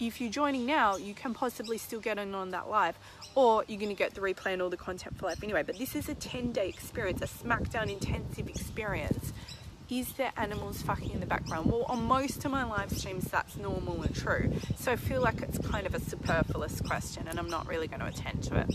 If 0.00 0.20
you're 0.20 0.30
joining 0.30 0.66
now, 0.66 0.96
you 0.96 1.14
can 1.14 1.34
possibly 1.34 1.78
still 1.78 2.00
get 2.00 2.18
in 2.18 2.34
on 2.34 2.50
that 2.50 2.68
live, 2.68 2.98
or 3.36 3.64
you're 3.68 3.78
going 3.78 3.90
to 3.90 3.96
get 3.96 4.12
the 4.12 4.20
replay 4.20 4.52
and 4.52 4.60
all 4.60 4.68
the 4.68 4.76
content 4.76 5.16
for 5.16 5.26
life 5.26 5.42
anyway. 5.42 5.62
But 5.62 5.78
this 5.78 5.94
is 5.94 6.08
a 6.08 6.14
10 6.14 6.50
day 6.50 6.68
experience, 6.68 7.22
a 7.22 7.26
SmackDown 7.26 7.88
intensive 7.88 8.48
experience 8.48 9.32
is 10.00 10.12
there 10.14 10.32
animals 10.36 10.82
fucking 10.82 11.12
in 11.12 11.20
the 11.20 11.26
background? 11.26 11.70
Well, 11.70 11.84
on 11.84 12.02
most 12.02 12.44
of 12.44 12.50
my 12.50 12.64
live 12.64 12.90
streams, 12.90 13.30
that's 13.30 13.56
normal 13.56 14.02
and 14.02 14.14
true. 14.14 14.52
So 14.76 14.90
I 14.90 14.96
feel 14.96 15.22
like 15.22 15.40
it's 15.40 15.58
kind 15.58 15.86
of 15.86 15.94
a 15.94 16.00
superfluous 16.00 16.80
question 16.80 17.28
and 17.28 17.38
I'm 17.38 17.48
not 17.48 17.68
really 17.68 17.86
going 17.86 18.00
to 18.00 18.06
attend 18.06 18.42
to 18.44 18.58
it. 18.58 18.74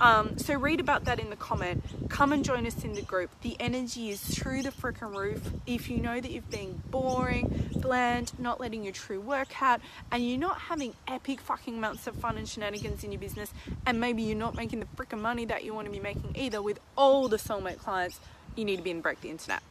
Um, 0.00 0.38
so 0.38 0.54
read 0.54 0.78
about 0.78 1.06
that 1.06 1.18
in 1.18 1.28
the 1.28 1.36
comment. 1.36 1.82
Come 2.08 2.32
and 2.32 2.44
join 2.44 2.66
us 2.68 2.84
in 2.84 2.92
the 2.92 3.02
group. 3.02 3.30
The 3.42 3.56
energy 3.58 4.10
is 4.10 4.20
through 4.20 4.62
the 4.62 4.70
freaking 4.70 5.14
roof. 5.14 5.42
If 5.66 5.90
you 5.90 5.98
know 5.98 6.20
that 6.20 6.30
you've 6.30 6.50
been 6.50 6.80
boring, 6.90 7.70
bland, 7.76 8.32
not 8.38 8.60
letting 8.60 8.84
your 8.84 8.92
true 8.92 9.20
work 9.20 9.60
out, 9.60 9.80
and 10.12 10.26
you're 10.26 10.38
not 10.38 10.58
having 10.58 10.94
epic 11.08 11.40
fucking 11.40 11.76
amounts 11.76 12.06
of 12.06 12.14
fun 12.14 12.38
and 12.38 12.48
shenanigans 12.48 13.02
in 13.02 13.10
your 13.10 13.20
business, 13.20 13.52
and 13.86 14.00
maybe 14.00 14.22
you're 14.22 14.38
not 14.38 14.54
making 14.54 14.80
the 14.80 14.86
freaking 14.96 15.20
money 15.20 15.44
that 15.46 15.64
you 15.64 15.74
want 15.74 15.86
to 15.86 15.92
be 15.92 16.00
making 16.00 16.32
either 16.36 16.62
with 16.62 16.78
all 16.96 17.28
the 17.28 17.38
soulmate 17.38 17.78
clients, 17.78 18.20
you 18.56 18.64
need 18.64 18.76
to 18.76 18.82
be 18.82 18.90
in 18.90 19.00
Break 19.00 19.20
the 19.20 19.30
Internet 19.30 19.62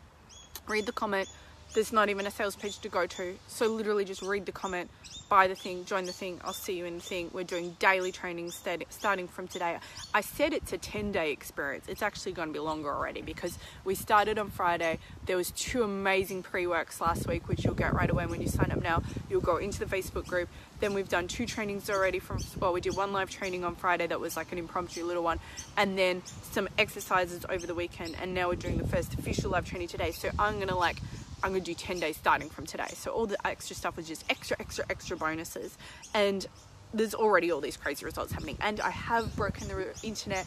read 0.69 0.85
the 0.85 0.91
comment. 0.91 1.27
There's 1.73 1.93
not 1.93 2.09
even 2.09 2.25
a 2.25 2.31
sales 2.31 2.55
page 2.55 2.79
to 2.79 2.89
go 2.89 3.05
to. 3.05 3.37
So 3.47 3.67
literally 3.67 4.03
just 4.03 4.23
read 4.23 4.47
the 4.47 4.51
comment, 4.51 4.89
buy 5.29 5.47
the 5.47 5.53
thing, 5.53 5.85
join 5.85 6.05
the 6.05 6.11
thing. 6.11 6.41
I'll 6.43 6.51
see 6.51 6.75
you 6.75 6.85
in 6.85 6.95
the 6.95 7.01
thing. 7.01 7.29
We're 7.31 7.43
doing 7.43 7.75
daily 7.77 8.11
training 8.11 8.51
starting 8.51 9.27
from 9.27 9.47
today. 9.47 9.77
I 10.11 10.21
said 10.21 10.53
it's 10.53 10.73
a 10.73 10.79
10 10.79 11.11
day 11.11 11.31
experience. 11.31 11.85
It's 11.87 12.01
actually 12.01 12.31
going 12.31 12.49
to 12.49 12.53
be 12.53 12.59
longer 12.59 12.89
already 12.89 13.21
because 13.21 13.59
we 13.85 13.93
started 13.93 14.39
on 14.39 14.49
Friday. 14.49 14.97
There 15.27 15.37
was 15.37 15.51
two 15.51 15.83
amazing 15.83 16.41
pre-works 16.41 16.99
last 16.99 17.27
week, 17.27 17.47
which 17.47 17.63
you'll 17.63 17.75
get 17.75 17.93
right 17.93 18.09
away 18.09 18.25
when 18.25 18.41
you 18.41 18.47
sign 18.47 18.71
up 18.71 18.81
now. 18.81 19.03
You'll 19.29 19.41
go 19.41 19.57
into 19.57 19.77
the 19.79 19.85
Facebook 19.85 20.25
group. 20.25 20.49
Then 20.79 20.95
we've 20.95 21.09
done 21.09 21.27
two 21.27 21.45
trainings 21.45 21.87
already 21.89 22.17
from, 22.17 22.39
well, 22.59 22.73
we 22.73 22.81
did 22.81 22.95
one 22.95 23.13
live 23.13 23.29
training 23.29 23.63
on 23.63 23.75
Friday 23.75 24.07
that 24.07 24.19
was 24.19 24.35
like 24.35 24.51
an 24.51 24.57
impromptu 24.57 25.05
little 25.05 25.23
one, 25.23 25.39
and 25.77 25.97
then 25.97 26.23
some 26.51 26.67
exercises 26.77 27.45
over 27.47 27.67
the 27.67 27.75
weekend. 27.75 28.15
And 28.19 28.33
now 28.33 28.47
we're 28.47 28.55
doing 28.55 28.77
the 28.77 28.87
first 28.87 29.13
official 29.13 29.51
live 29.51 29.65
training 29.65 29.89
today. 29.89 30.11
So 30.11 30.31
I'm 30.39 30.55
going 30.55 30.69
to 30.69 30.75
like 30.75 30.97
I'm 31.43 31.51
going 31.51 31.63
to 31.63 31.71
do 31.71 31.75
10 31.75 31.99
days 31.99 32.17
starting 32.17 32.49
from 32.49 32.65
today. 32.65 32.89
So 32.93 33.11
all 33.11 33.25
the 33.25 33.37
extra 33.47 33.75
stuff 33.75 33.97
was 33.97 34.07
just 34.07 34.25
extra, 34.29 34.57
extra, 34.59 34.85
extra 34.89 35.17
bonuses. 35.17 35.77
And 36.13 36.45
there's 36.93 37.13
already 37.13 37.51
all 37.51 37.61
these 37.61 37.77
crazy 37.77 38.05
results 38.05 38.31
happening. 38.31 38.57
And 38.61 38.79
I 38.81 38.89
have 38.89 39.35
broken 39.35 39.67
the 39.67 39.93
internet 40.03 40.45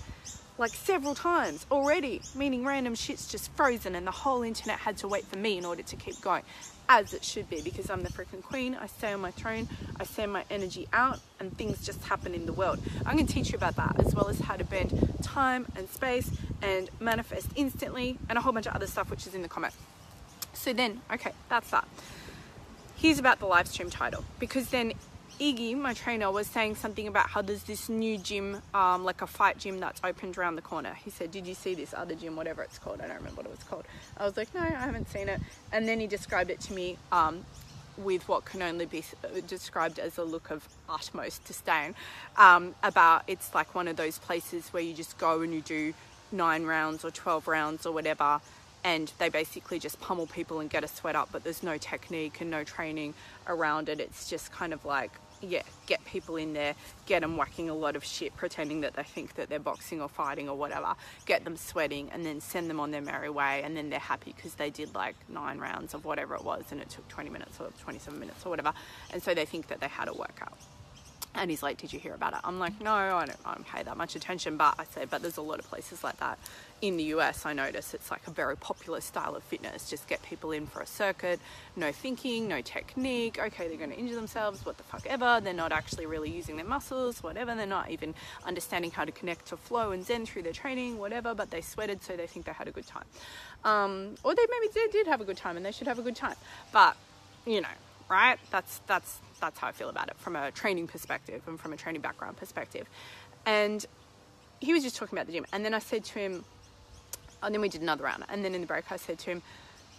like 0.58 0.72
several 0.72 1.14
times 1.14 1.66
already, 1.70 2.20
meaning 2.34 2.64
random 2.64 2.94
shit's 2.94 3.26
just 3.26 3.50
frozen 3.52 3.94
and 3.94 4.06
the 4.06 4.12
whole 4.12 4.42
internet 4.42 4.78
had 4.78 4.96
to 4.98 5.08
wait 5.08 5.24
for 5.26 5.38
me 5.38 5.56
in 5.56 5.64
order 5.64 5.82
to 5.82 5.96
keep 5.96 6.20
going. 6.20 6.42
As 6.88 7.14
it 7.14 7.24
should 7.24 7.48
be, 7.48 7.62
because 7.62 7.88
I'm 7.88 8.02
the 8.02 8.10
freaking 8.10 8.42
queen. 8.42 8.76
I 8.78 8.86
stay 8.86 9.12
on 9.12 9.20
my 9.20 9.30
throne, 9.30 9.68
I 9.98 10.04
send 10.04 10.32
my 10.32 10.44
energy 10.50 10.88
out, 10.92 11.20
and 11.40 11.56
things 11.56 11.84
just 11.84 12.04
happen 12.04 12.34
in 12.34 12.44
the 12.44 12.52
world. 12.52 12.80
I'm 13.06 13.16
going 13.16 13.26
to 13.26 13.32
teach 13.32 13.52
you 13.52 13.56
about 13.56 13.76
that, 13.76 13.98
as 14.04 14.14
well 14.14 14.28
as 14.28 14.38
how 14.40 14.56
to 14.56 14.64
bend 14.64 15.18
time 15.22 15.66
and 15.74 15.88
space 15.88 16.30
and 16.60 16.90
manifest 17.00 17.48
instantly, 17.56 18.18
and 18.28 18.36
a 18.36 18.42
whole 18.42 18.52
bunch 18.52 18.66
of 18.66 18.74
other 18.74 18.86
stuff, 18.86 19.10
which 19.10 19.26
is 19.26 19.34
in 19.34 19.42
the 19.42 19.48
comment. 19.48 19.72
So 20.52 20.72
then, 20.72 21.00
okay, 21.12 21.32
that's 21.48 21.70
that. 21.70 21.86
Here's 22.96 23.18
about 23.18 23.40
the 23.40 23.46
live 23.46 23.66
stream 23.66 23.90
title 23.90 24.24
because 24.38 24.68
then 24.68 24.92
Iggy, 25.40 25.76
my 25.76 25.92
trainer, 25.92 26.30
was 26.30 26.46
saying 26.46 26.76
something 26.76 27.08
about 27.08 27.30
how 27.30 27.42
there's 27.42 27.64
this 27.64 27.88
new 27.88 28.16
gym, 28.18 28.62
um, 28.74 29.04
like 29.04 29.22
a 29.22 29.26
fight 29.26 29.58
gym 29.58 29.80
that's 29.80 30.00
opened 30.04 30.38
around 30.38 30.56
the 30.56 30.62
corner. 30.62 30.94
He 30.94 31.10
said, 31.10 31.32
Did 31.32 31.46
you 31.46 31.54
see 31.54 31.74
this 31.74 31.94
other 31.94 32.14
gym, 32.14 32.36
whatever 32.36 32.62
it's 32.62 32.78
called? 32.78 33.00
I 33.00 33.08
don't 33.08 33.16
remember 33.16 33.38
what 33.38 33.46
it 33.46 33.50
was 33.50 33.64
called. 33.64 33.84
I 34.16 34.24
was 34.24 34.36
like, 34.36 34.54
No, 34.54 34.60
I 34.60 34.66
haven't 34.66 35.10
seen 35.10 35.28
it. 35.28 35.40
And 35.72 35.88
then 35.88 35.98
he 35.98 36.06
described 36.06 36.50
it 36.50 36.60
to 36.60 36.72
me 36.72 36.96
um, 37.10 37.44
with 37.96 38.28
what 38.28 38.44
can 38.44 38.62
only 38.62 38.86
be 38.86 39.02
described 39.46 39.98
as 39.98 40.18
a 40.18 40.22
look 40.22 40.50
of 40.50 40.68
utmost 40.88 41.44
disdain. 41.44 41.94
Um, 42.36 42.74
about 42.82 43.24
it's 43.26 43.54
like 43.54 43.74
one 43.74 43.88
of 43.88 43.96
those 43.96 44.18
places 44.18 44.68
where 44.68 44.82
you 44.82 44.94
just 44.94 45.18
go 45.18 45.40
and 45.40 45.52
you 45.52 45.62
do 45.62 45.94
nine 46.30 46.64
rounds 46.64 47.04
or 47.04 47.10
12 47.10 47.48
rounds 47.48 47.84
or 47.84 47.92
whatever 47.92 48.40
and 48.84 49.12
they 49.18 49.28
basically 49.28 49.78
just 49.78 50.00
pummel 50.00 50.26
people 50.26 50.60
and 50.60 50.68
get 50.68 50.84
a 50.84 50.88
sweat 50.88 51.16
up, 51.16 51.28
but 51.32 51.44
there's 51.44 51.62
no 51.62 51.78
technique 51.78 52.40
and 52.40 52.50
no 52.50 52.64
training 52.64 53.14
around 53.46 53.88
it. 53.88 54.00
It's 54.00 54.28
just 54.28 54.52
kind 54.52 54.72
of 54.72 54.84
like, 54.84 55.12
yeah, 55.40 55.62
get 55.86 56.04
people 56.04 56.36
in 56.36 56.52
there, 56.52 56.74
get 57.06 57.22
them 57.22 57.36
whacking 57.36 57.68
a 57.68 57.74
lot 57.74 57.96
of 57.96 58.04
shit, 58.04 58.36
pretending 58.36 58.80
that 58.82 58.94
they 58.94 59.02
think 59.02 59.34
that 59.34 59.48
they're 59.48 59.58
boxing 59.58 60.00
or 60.00 60.08
fighting 60.08 60.48
or 60.48 60.56
whatever, 60.56 60.94
get 61.26 61.44
them 61.44 61.56
sweating, 61.56 62.10
and 62.12 62.24
then 62.24 62.40
send 62.40 62.70
them 62.70 62.78
on 62.78 62.90
their 62.92 63.00
merry 63.00 63.30
way, 63.30 63.62
and 63.64 63.76
then 63.76 63.90
they're 63.90 63.98
happy 63.98 64.32
because 64.36 64.54
they 64.54 64.70
did 64.70 64.94
like 64.94 65.16
nine 65.28 65.58
rounds 65.58 65.94
of 65.94 66.04
whatever 66.04 66.34
it 66.34 66.44
was, 66.44 66.64
and 66.70 66.80
it 66.80 66.88
took 66.90 67.06
20 67.08 67.30
minutes 67.30 67.58
or 67.60 67.70
27 67.80 68.18
minutes 68.18 68.46
or 68.46 68.50
whatever, 68.50 68.72
and 69.12 69.22
so 69.22 69.34
they 69.34 69.44
think 69.44 69.66
that 69.68 69.80
they 69.80 69.88
had 69.88 70.08
a 70.08 70.14
workout. 70.14 70.58
And 71.34 71.50
he's 71.50 71.62
like, 71.62 71.78
Did 71.78 71.92
you 71.92 71.98
hear 71.98 72.14
about 72.14 72.34
it? 72.34 72.40
I'm 72.44 72.58
like, 72.58 72.80
No, 72.80 72.92
I 72.92 73.08
don't, 73.26 73.36
I 73.44 73.54
don't 73.54 73.66
pay 73.66 73.82
that 73.82 73.96
much 73.96 74.16
attention. 74.16 74.56
But 74.56 74.74
I 74.78 74.84
said, 74.84 75.10
But 75.10 75.22
there's 75.22 75.38
a 75.38 75.42
lot 75.42 75.58
of 75.58 75.68
places 75.68 76.04
like 76.04 76.18
that. 76.18 76.38
In 76.82 76.96
the 76.96 77.04
US, 77.04 77.46
I 77.46 77.52
notice 77.52 77.94
it's 77.94 78.10
like 78.10 78.26
a 78.26 78.30
very 78.30 78.56
popular 78.56 79.00
style 79.00 79.36
of 79.36 79.42
fitness. 79.44 79.88
Just 79.88 80.08
get 80.08 80.22
people 80.22 80.50
in 80.50 80.66
for 80.66 80.80
a 80.80 80.86
circuit, 80.86 81.40
no 81.76 81.92
thinking, 81.92 82.48
no 82.48 82.60
technique. 82.60 83.38
Okay, 83.40 83.68
they're 83.68 83.76
going 83.76 83.90
to 83.90 83.96
injure 83.96 84.16
themselves, 84.16 84.66
what 84.66 84.76
the 84.76 84.82
fuck 84.82 85.06
ever. 85.06 85.40
They're 85.42 85.54
not 85.54 85.72
actually 85.72 86.06
really 86.06 86.30
using 86.30 86.56
their 86.56 86.66
muscles, 86.66 87.22
whatever. 87.22 87.54
They're 87.54 87.66
not 87.66 87.90
even 87.90 88.14
understanding 88.44 88.90
how 88.90 89.04
to 89.04 89.12
connect 89.12 89.46
to 89.46 89.56
flow 89.56 89.92
and 89.92 90.04
zen 90.04 90.26
through 90.26 90.42
their 90.42 90.52
training, 90.52 90.98
whatever. 90.98 91.34
But 91.34 91.50
they 91.50 91.60
sweated, 91.60 92.02
so 92.02 92.16
they 92.16 92.26
think 92.26 92.46
they 92.46 92.52
had 92.52 92.68
a 92.68 92.72
good 92.72 92.86
time. 92.86 93.04
Um, 93.64 94.16
or 94.24 94.34
they 94.34 94.44
maybe 94.50 94.72
they 94.74 94.88
did 94.90 95.06
have 95.06 95.20
a 95.20 95.24
good 95.24 95.36
time 95.36 95.56
and 95.56 95.64
they 95.64 95.72
should 95.72 95.86
have 95.86 96.00
a 96.00 96.02
good 96.02 96.16
time. 96.16 96.34
But, 96.72 96.96
you 97.46 97.60
know, 97.60 97.68
right? 98.08 98.38
That's, 98.50 98.80
that's, 98.86 99.20
that's 99.40 99.58
how 99.58 99.68
I 99.68 99.72
feel 99.72 99.88
about 99.88 100.08
it 100.08 100.16
from 100.18 100.36
a 100.36 100.50
training 100.50 100.86
perspective 100.86 101.42
and 101.46 101.58
from 101.60 101.72
a 101.72 101.76
training 101.76 102.00
background 102.00 102.36
perspective. 102.36 102.88
And 103.46 103.84
he 104.60 104.72
was 104.72 104.82
just 104.82 104.96
talking 104.96 105.18
about 105.18 105.26
the 105.26 105.32
gym. 105.32 105.46
And 105.52 105.64
then 105.64 105.74
I 105.74 105.78
said 105.78 106.04
to 106.04 106.18
him, 106.18 106.44
and 107.42 107.54
then 107.54 107.60
we 107.60 107.68
did 107.68 107.82
another 107.82 108.04
round. 108.04 108.24
And 108.28 108.44
then 108.44 108.54
in 108.54 108.60
the 108.60 108.66
break, 108.66 108.90
I 108.92 108.96
said 108.96 109.18
to 109.20 109.30
him, 109.30 109.42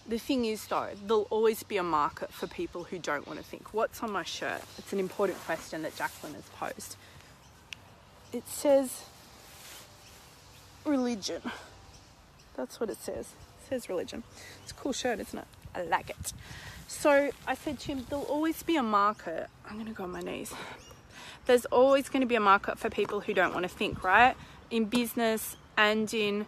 the 0.06 0.18
thing 0.18 0.44
is 0.44 0.66
though, 0.66 0.88
there'll 1.06 1.26
always 1.30 1.62
be 1.62 1.76
a 1.76 1.82
market 1.82 2.32
for 2.32 2.46
people 2.46 2.84
who 2.84 2.98
don't 2.98 3.26
want 3.26 3.38
to 3.38 3.44
think. 3.44 3.72
What's 3.72 4.02
on 4.02 4.12
my 4.12 4.22
shirt? 4.22 4.60
It's 4.78 4.92
an 4.92 5.00
important 5.00 5.38
question 5.40 5.82
that 5.82 5.96
Jacqueline 5.96 6.34
has 6.34 6.44
posed. 6.58 6.96
It 8.32 8.46
says 8.48 9.04
religion. 10.84 11.40
That's 12.56 12.80
what 12.80 12.90
it 12.90 12.98
says. 12.98 13.26
It 13.26 13.68
says 13.68 13.88
religion. 13.88 14.22
It's 14.62 14.72
a 14.72 14.74
cool 14.74 14.92
shirt, 14.92 15.20
isn't 15.20 15.38
it? 15.38 15.46
I 15.74 15.82
like 15.82 16.10
it. 16.10 16.32
So 16.86 17.30
I 17.46 17.54
said 17.54 17.78
to 17.80 17.86
him, 17.88 18.06
there'll 18.08 18.24
always 18.24 18.62
be 18.62 18.76
a 18.76 18.82
market. 18.82 19.48
I'm 19.68 19.74
going 19.74 19.86
to 19.86 19.92
go 19.92 20.04
on 20.04 20.12
my 20.12 20.20
knees. 20.20 20.52
There's 21.46 21.64
always 21.66 22.08
going 22.08 22.20
to 22.20 22.26
be 22.26 22.34
a 22.34 22.40
market 22.40 22.78
for 22.78 22.88
people 22.88 23.20
who 23.20 23.34
don't 23.34 23.52
want 23.52 23.64
to 23.64 23.68
think, 23.68 24.02
right? 24.02 24.34
In 24.70 24.86
business 24.86 25.56
and 25.76 26.12
in, 26.14 26.46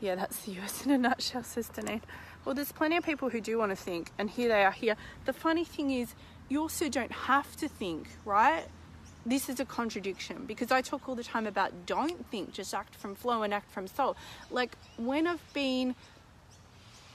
yeah, 0.00 0.14
that's 0.14 0.40
the 0.44 0.52
US 0.60 0.84
in 0.86 0.92
a 0.92 0.98
nutshell, 0.98 1.42
says 1.42 1.68
Danine. 1.68 2.00
Well, 2.44 2.54
there's 2.54 2.72
plenty 2.72 2.96
of 2.96 3.04
people 3.04 3.28
who 3.28 3.40
do 3.40 3.58
want 3.58 3.72
to 3.72 3.76
think, 3.76 4.10
and 4.16 4.30
here 4.30 4.48
they 4.48 4.64
are 4.64 4.72
here. 4.72 4.96
The 5.26 5.32
funny 5.32 5.64
thing 5.64 5.90
is, 5.90 6.14
you 6.48 6.60
also 6.60 6.88
don't 6.88 7.12
have 7.12 7.56
to 7.56 7.68
think, 7.68 8.08
right? 8.24 8.64
This 9.26 9.50
is 9.50 9.60
a 9.60 9.66
contradiction 9.66 10.44
because 10.46 10.70
I 10.70 10.80
talk 10.80 11.08
all 11.08 11.14
the 11.14 11.24
time 11.24 11.46
about 11.46 11.84
don't 11.84 12.24
think, 12.30 12.52
just 12.52 12.72
act 12.72 12.94
from 12.94 13.14
flow 13.14 13.42
and 13.42 13.52
act 13.52 13.70
from 13.70 13.86
soul. 13.86 14.16
Like 14.50 14.76
when 14.96 15.26
I've 15.26 15.52
been 15.52 15.94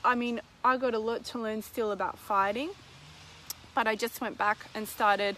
I 0.05 0.15
mean, 0.15 0.41
I 0.65 0.77
got 0.77 0.93
a 0.93 0.99
lot 0.99 1.23
to 1.25 1.39
learn 1.39 1.61
still 1.61 1.91
about 1.91 2.17
fighting, 2.17 2.71
but 3.73 3.87
I 3.87 3.95
just 3.95 4.19
went 4.19 4.37
back 4.37 4.57
and 4.75 4.87
started 4.87 5.37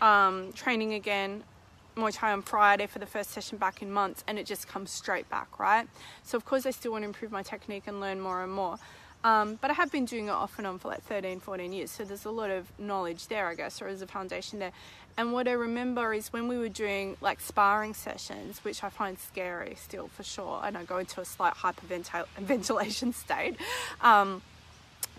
um, 0.00 0.52
training 0.52 0.94
again 0.94 1.42
Muay 1.96 2.12
Thai 2.12 2.32
on 2.32 2.42
Friday 2.42 2.86
for 2.86 2.98
the 2.98 3.06
first 3.06 3.30
session 3.30 3.58
back 3.58 3.82
in 3.82 3.90
months, 3.90 4.24
and 4.26 4.38
it 4.38 4.46
just 4.46 4.68
comes 4.68 4.90
straight 4.90 5.28
back, 5.30 5.58
right? 5.58 5.88
So, 6.22 6.36
of 6.36 6.44
course, 6.44 6.66
I 6.66 6.70
still 6.70 6.92
want 6.92 7.02
to 7.02 7.06
improve 7.06 7.32
my 7.32 7.42
technique 7.42 7.84
and 7.86 8.00
learn 8.00 8.20
more 8.20 8.42
and 8.42 8.52
more. 8.52 8.78
Um, 9.24 9.58
but 9.60 9.70
I 9.70 9.74
have 9.74 9.90
been 9.90 10.04
doing 10.04 10.26
it 10.26 10.32
off 10.32 10.58
and 10.58 10.66
on 10.66 10.78
for 10.78 10.88
like 10.88 11.02
13, 11.02 11.40
14 11.40 11.72
years. 11.72 11.90
So 11.90 12.04
there's 12.04 12.26
a 12.26 12.30
lot 12.30 12.50
of 12.50 12.66
knowledge 12.78 13.28
there, 13.28 13.48
I 13.48 13.54
guess, 13.54 13.80
or 13.80 13.88
as 13.88 14.02
a 14.02 14.06
foundation 14.06 14.58
there. 14.58 14.72
And 15.16 15.32
what 15.32 15.48
I 15.48 15.52
remember 15.52 16.12
is 16.12 16.30
when 16.32 16.46
we 16.46 16.58
were 16.58 16.68
doing 16.68 17.16
like 17.22 17.40
sparring 17.40 17.94
sessions, 17.94 18.62
which 18.64 18.84
I 18.84 18.90
find 18.90 19.18
scary 19.18 19.76
still 19.80 20.08
for 20.08 20.22
sure, 20.22 20.60
and 20.62 20.76
I 20.76 20.84
go 20.84 20.98
into 20.98 21.22
a 21.22 21.24
slight 21.24 21.54
hyperventilation 21.54 23.14
state. 23.24 23.56
Um, 24.02 24.42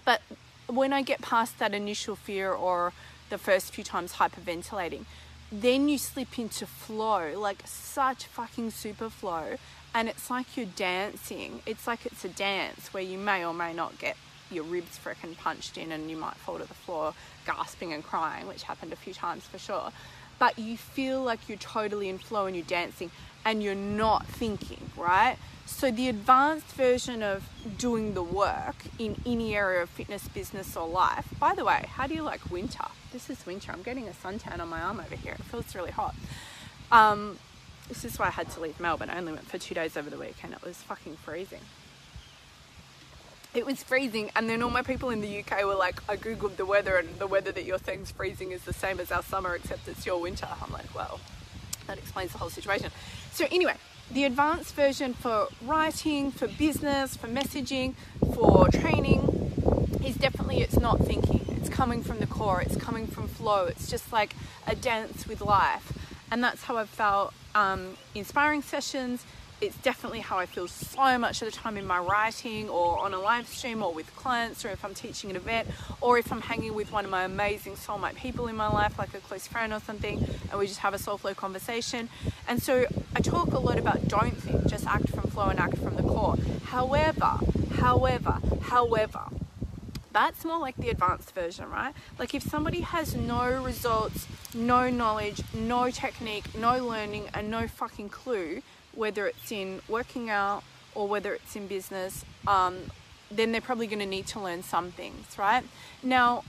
but 0.04 0.22
when 0.68 0.94
I 0.94 1.02
get 1.02 1.22
past 1.22 1.58
that 1.58 1.74
initial 1.74 2.16
fear 2.16 2.52
or 2.52 2.94
the 3.32 3.40
first 3.40 3.74
few 3.74 3.84
times 3.84 4.14
hyperventilating, 4.14 5.06
then 5.52 5.90
you 5.90 5.98
slip 5.98 6.38
into 6.38 6.68
flow, 6.68 7.40
like 7.40 7.64
such 7.66 8.26
fucking 8.26 8.70
super 8.72 9.10
flow 9.10 9.58
and 9.96 10.10
it's 10.10 10.30
like 10.30 10.58
you're 10.58 10.66
dancing. 10.66 11.62
It's 11.66 11.88
like 11.88 12.06
it's 12.06 12.26
a 12.26 12.30
dance 12.30 12.94
where 12.94 13.02
you 13.02 13.18
may 13.18 13.46
or 13.46 13.54
may 13.54 13.74
not 13.74 13.98
get 13.98 14.18
your 14.52 14.66
ribs 14.66 15.00
freaking 15.00 15.38
punched 15.38 15.78
in 15.78 15.94
and 15.94 16.12
you 16.12 16.18
might 16.18 16.36
fall 16.36 16.60
to 16.60 16.66
the 16.66 16.74
floor 16.74 17.14
gasping 17.46 17.94
and 17.94 18.04
crying, 18.04 18.46
which 18.46 18.64
happened 18.64 18.92
a 18.92 18.98
few 18.98 19.14
times 19.14 19.46
for 19.46 19.58
sure. 19.58 19.92
But 20.38 20.60
you 20.60 20.76
feel 20.76 21.24
like 21.24 21.48
you're 21.48 21.58
totally 21.58 22.10
in 22.10 22.18
flow 22.18 22.46
and 22.46 22.58
you're 22.58 22.66
dancing 22.66 23.10
and 23.46 23.64
you're 23.64 23.74
not 23.74 24.28
thinking, 24.28 24.90
right? 24.98 25.38
So, 25.66 25.90
the 25.90 26.10
advanced 26.10 26.68
version 26.74 27.24
of 27.24 27.50
doing 27.78 28.16
the 28.16 28.22
work 28.22 28.76
in 29.00 29.16
any 29.26 29.56
area 29.56 29.82
of 29.82 29.90
fitness, 29.90 30.28
business, 30.28 30.76
or 30.76 30.88
life. 30.88 31.26
By 31.40 31.56
the 31.56 31.64
way, 31.64 31.86
how 31.94 32.06
do 32.06 32.14
you 32.14 32.22
like 32.22 32.52
winter? 32.52 32.86
This 33.14 33.30
is 33.30 33.46
winter. 33.46 33.72
I'm 33.72 33.82
getting 33.82 34.08
a 34.08 34.12
suntan 34.12 34.60
on 34.60 34.68
my 34.68 34.82
arm 34.82 35.00
over 35.00 35.16
here. 35.16 35.34
It 35.34 35.44
feels 35.46 35.74
really 35.74 35.92
hot. 35.92 36.14
Um, 36.92 37.40
this 37.88 38.04
is 38.04 38.18
why 38.18 38.28
I 38.28 38.32
had 38.32 38.50
to 38.52 38.60
leave 38.60 38.80
Melbourne. 38.80 39.10
I 39.10 39.18
only 39.18 39.34
went 39.34 39.48
for 39.48 39.58
two 39.58 39.76
days 39.76 39.96
over 39.96 40.10
the 40.10 40.18
weekend. 40.18 40.54
It 40.54 40.64
was 40.64 40.78
fucking 40.78 41.18
freezing. 41.18 41.62
It 43.54 43.66
was 43.66 43.82
freezing, 43.82 44.32
and 44.36 44.50
then 44.50 44.62
all 44.62 44.70
my 44.70 44.82
people 44.82 45.12
in 45.12 45.22
the 45.22 45.40
UK 45.40 45.64
were 45.64 45.76
like, 45.76 46.02
I 46.10 46.18
googled 46.18 46.58
the 46.58 46.66
weather, 46.66 46.98
and 46.98 47.08
the 47.20 47.28
weather 47.28 47.54
that 47.54 47.64
you're 47.64 47.80
freezing 47.80 48.52
is 48.52 48.64
the 48.64 48.74
same 48.74 49.00
as 49.00 49.12
our 49.12 49.24
summer, 49.24 49.56
except 49.56 49.88
it's 49.88 50.06
your 50.06 50.20
winter. 50.20 50.48
I'm 50.62 50.74
like, 50.74 50.94
well, 50.94 51.22
that 51.88 51.98
explains 51.98 52.34
the 52.34 52.40
whole 52.40 52.50
situation. 52.50 52.92
So, 53.32 53.46
anyway, 53.52 53.76
the 54.12 54.26
advanced 54.26 54.76
version 54.76 55.14
for 55.14 55.48
writing, 55.62 56.32
for 56.32 56.48
business, 56.48 57.16
for 57.16 57.28
messaging, 57.28 57.94
for 58.34 58.68
training 58.70 59.22
is 60.06 60.16
definitely 60.16 60.60
it's 60.60 60.80
not 60.80 61.00
thinking. 61.00 61.46
It's 61.58 61.70
coming 61.70 62.04
from 62.04 62.20
the 62.20 62.28
core, 62.28 62.62
it's 62.62 62.76
coming 62.76 63.08
from 63.08 63.28
flow. 63.28 63.66
It's 63.66 63.90
just 63.90 64.12
like 64.12 64.36
a 64.68 64.76
dance 64.76 65.28
with 65.28 65.40
life. 65.40 65.94
And 66.36 66.44
that's 66.44 66.64
how 66.64 66.76
I've 66.76 66.90
felt 66.90 67.34
um, 67.56 67.96
inspiring 68.14 68.62
sessions. 68.62 69.26
It's 69.62 69.78
definitely 69.78 70.20
how 70.20 70.38
I 70.38 70.46
feel 70.46 70.68
so 70.68 71.18
much 71.18 71.42
of 71.42 71.50
the 71.50 71.54
time 71.54 71.78
in 71.78 71.88
my 71.88 71.98
writing 71.98 72.68
or 72.68 73.00
on 73.00 73.14
a 73.14 73.20
live 73.22 73.48
stream 73.48 73.82
or 73.82 73.94
with 73.94 74.14
clients 74.18 74.66
or 74.66 74.70
if 74.72 74.84
I'm 74.84 74.94
teaching 74.94 75.30
an 75.30 75.38
event 75.38 75.70
or 76.02 76.18
if 76.18 76.34
I'm 76.34 76.42
hanging 76.42 76.74
with 76.76 76.92
one 76.92 77.06
of 77.06 77.10
my 77.10 77.24
amazing 77.24 77.76
soulmate 77.76 78.16
people 78.16 78.48
in 78.48 78.58
my 78.58 78.68
life, 78.68 79.00
like 79.00 79.14
a 79.14 79.20
close 79.20 79.48
friend 79.48 79.72
or 79.72 79.80
something, 79.80 80.28
and 80.52 80.60
we 80.60 80.68
just 80.68 80.82
have 80.82 80.94
a 80.94 80.98
soul 81.00 81.18
flow 81.18 81.34
conversation. 81.34 82.10
And 82.50 82.62
so 82.62 82.86
I 83.16 83.22
talk 83.22 83.54
a 83.54 83.60
lot 83.60 83.80
about 83.80 84.06
don't 84.10 84.36
think, 84.36 84.68
just 84.68 84.86
act 84.88 85.08
from 85.12 85.30
flow 85.30 85.46
and 85.46 85.58
act 85.58 85.78
from 85.78 85.96
the 85.96 86.04
core. 86.04 86.36
However, 86.66 87.40
however, 87.76 88.40
however, 88.64 89.22
that's 90.12 90.44
more 90.44 90.60
like 90.60 90.76
the 90.76 90.90
advanced 90.90 91.34
version, 91.34 91.70
right? 91.70 91.94
Like 92.20 92.36
if 92.36 92.44
somebody 92.44 92.82
has 92.82 93.16
no 93.16 93.62
results, 93.64 94.28
no 94.56 94.90
knowledge, 94.90 95.42
no 95.54 95.92
technique, 95.92 96.46
no 96.58 96.84
learning, 96.84 97.30
and 97.34 97.52
no 97.52 97.68
fucking 97.68 98.10
clue, 98.10 98.62
whether 98.94 99.28
it's 99.28 99.52
in 99.52 99.82
working 99.88 100.30
out 100.30 100.64
or 100.96 101.08
whether 101.08 101.34
it's 101.34 101.56
in 101.56 101.68
business, 101.68 102.24
um, 102.48 102.78
then 103.30 103.52
they're 103.52 103.62
probably 103.62 103.88
going 103.88 104.00
to 104.00 104.06
need 104.06 104.26
to 104.28 104.40
learn 104.40 104.64
some 104.64 104.92
things, 104.92 105.38
right? 105.38 105.64
Now, 106.02 106.44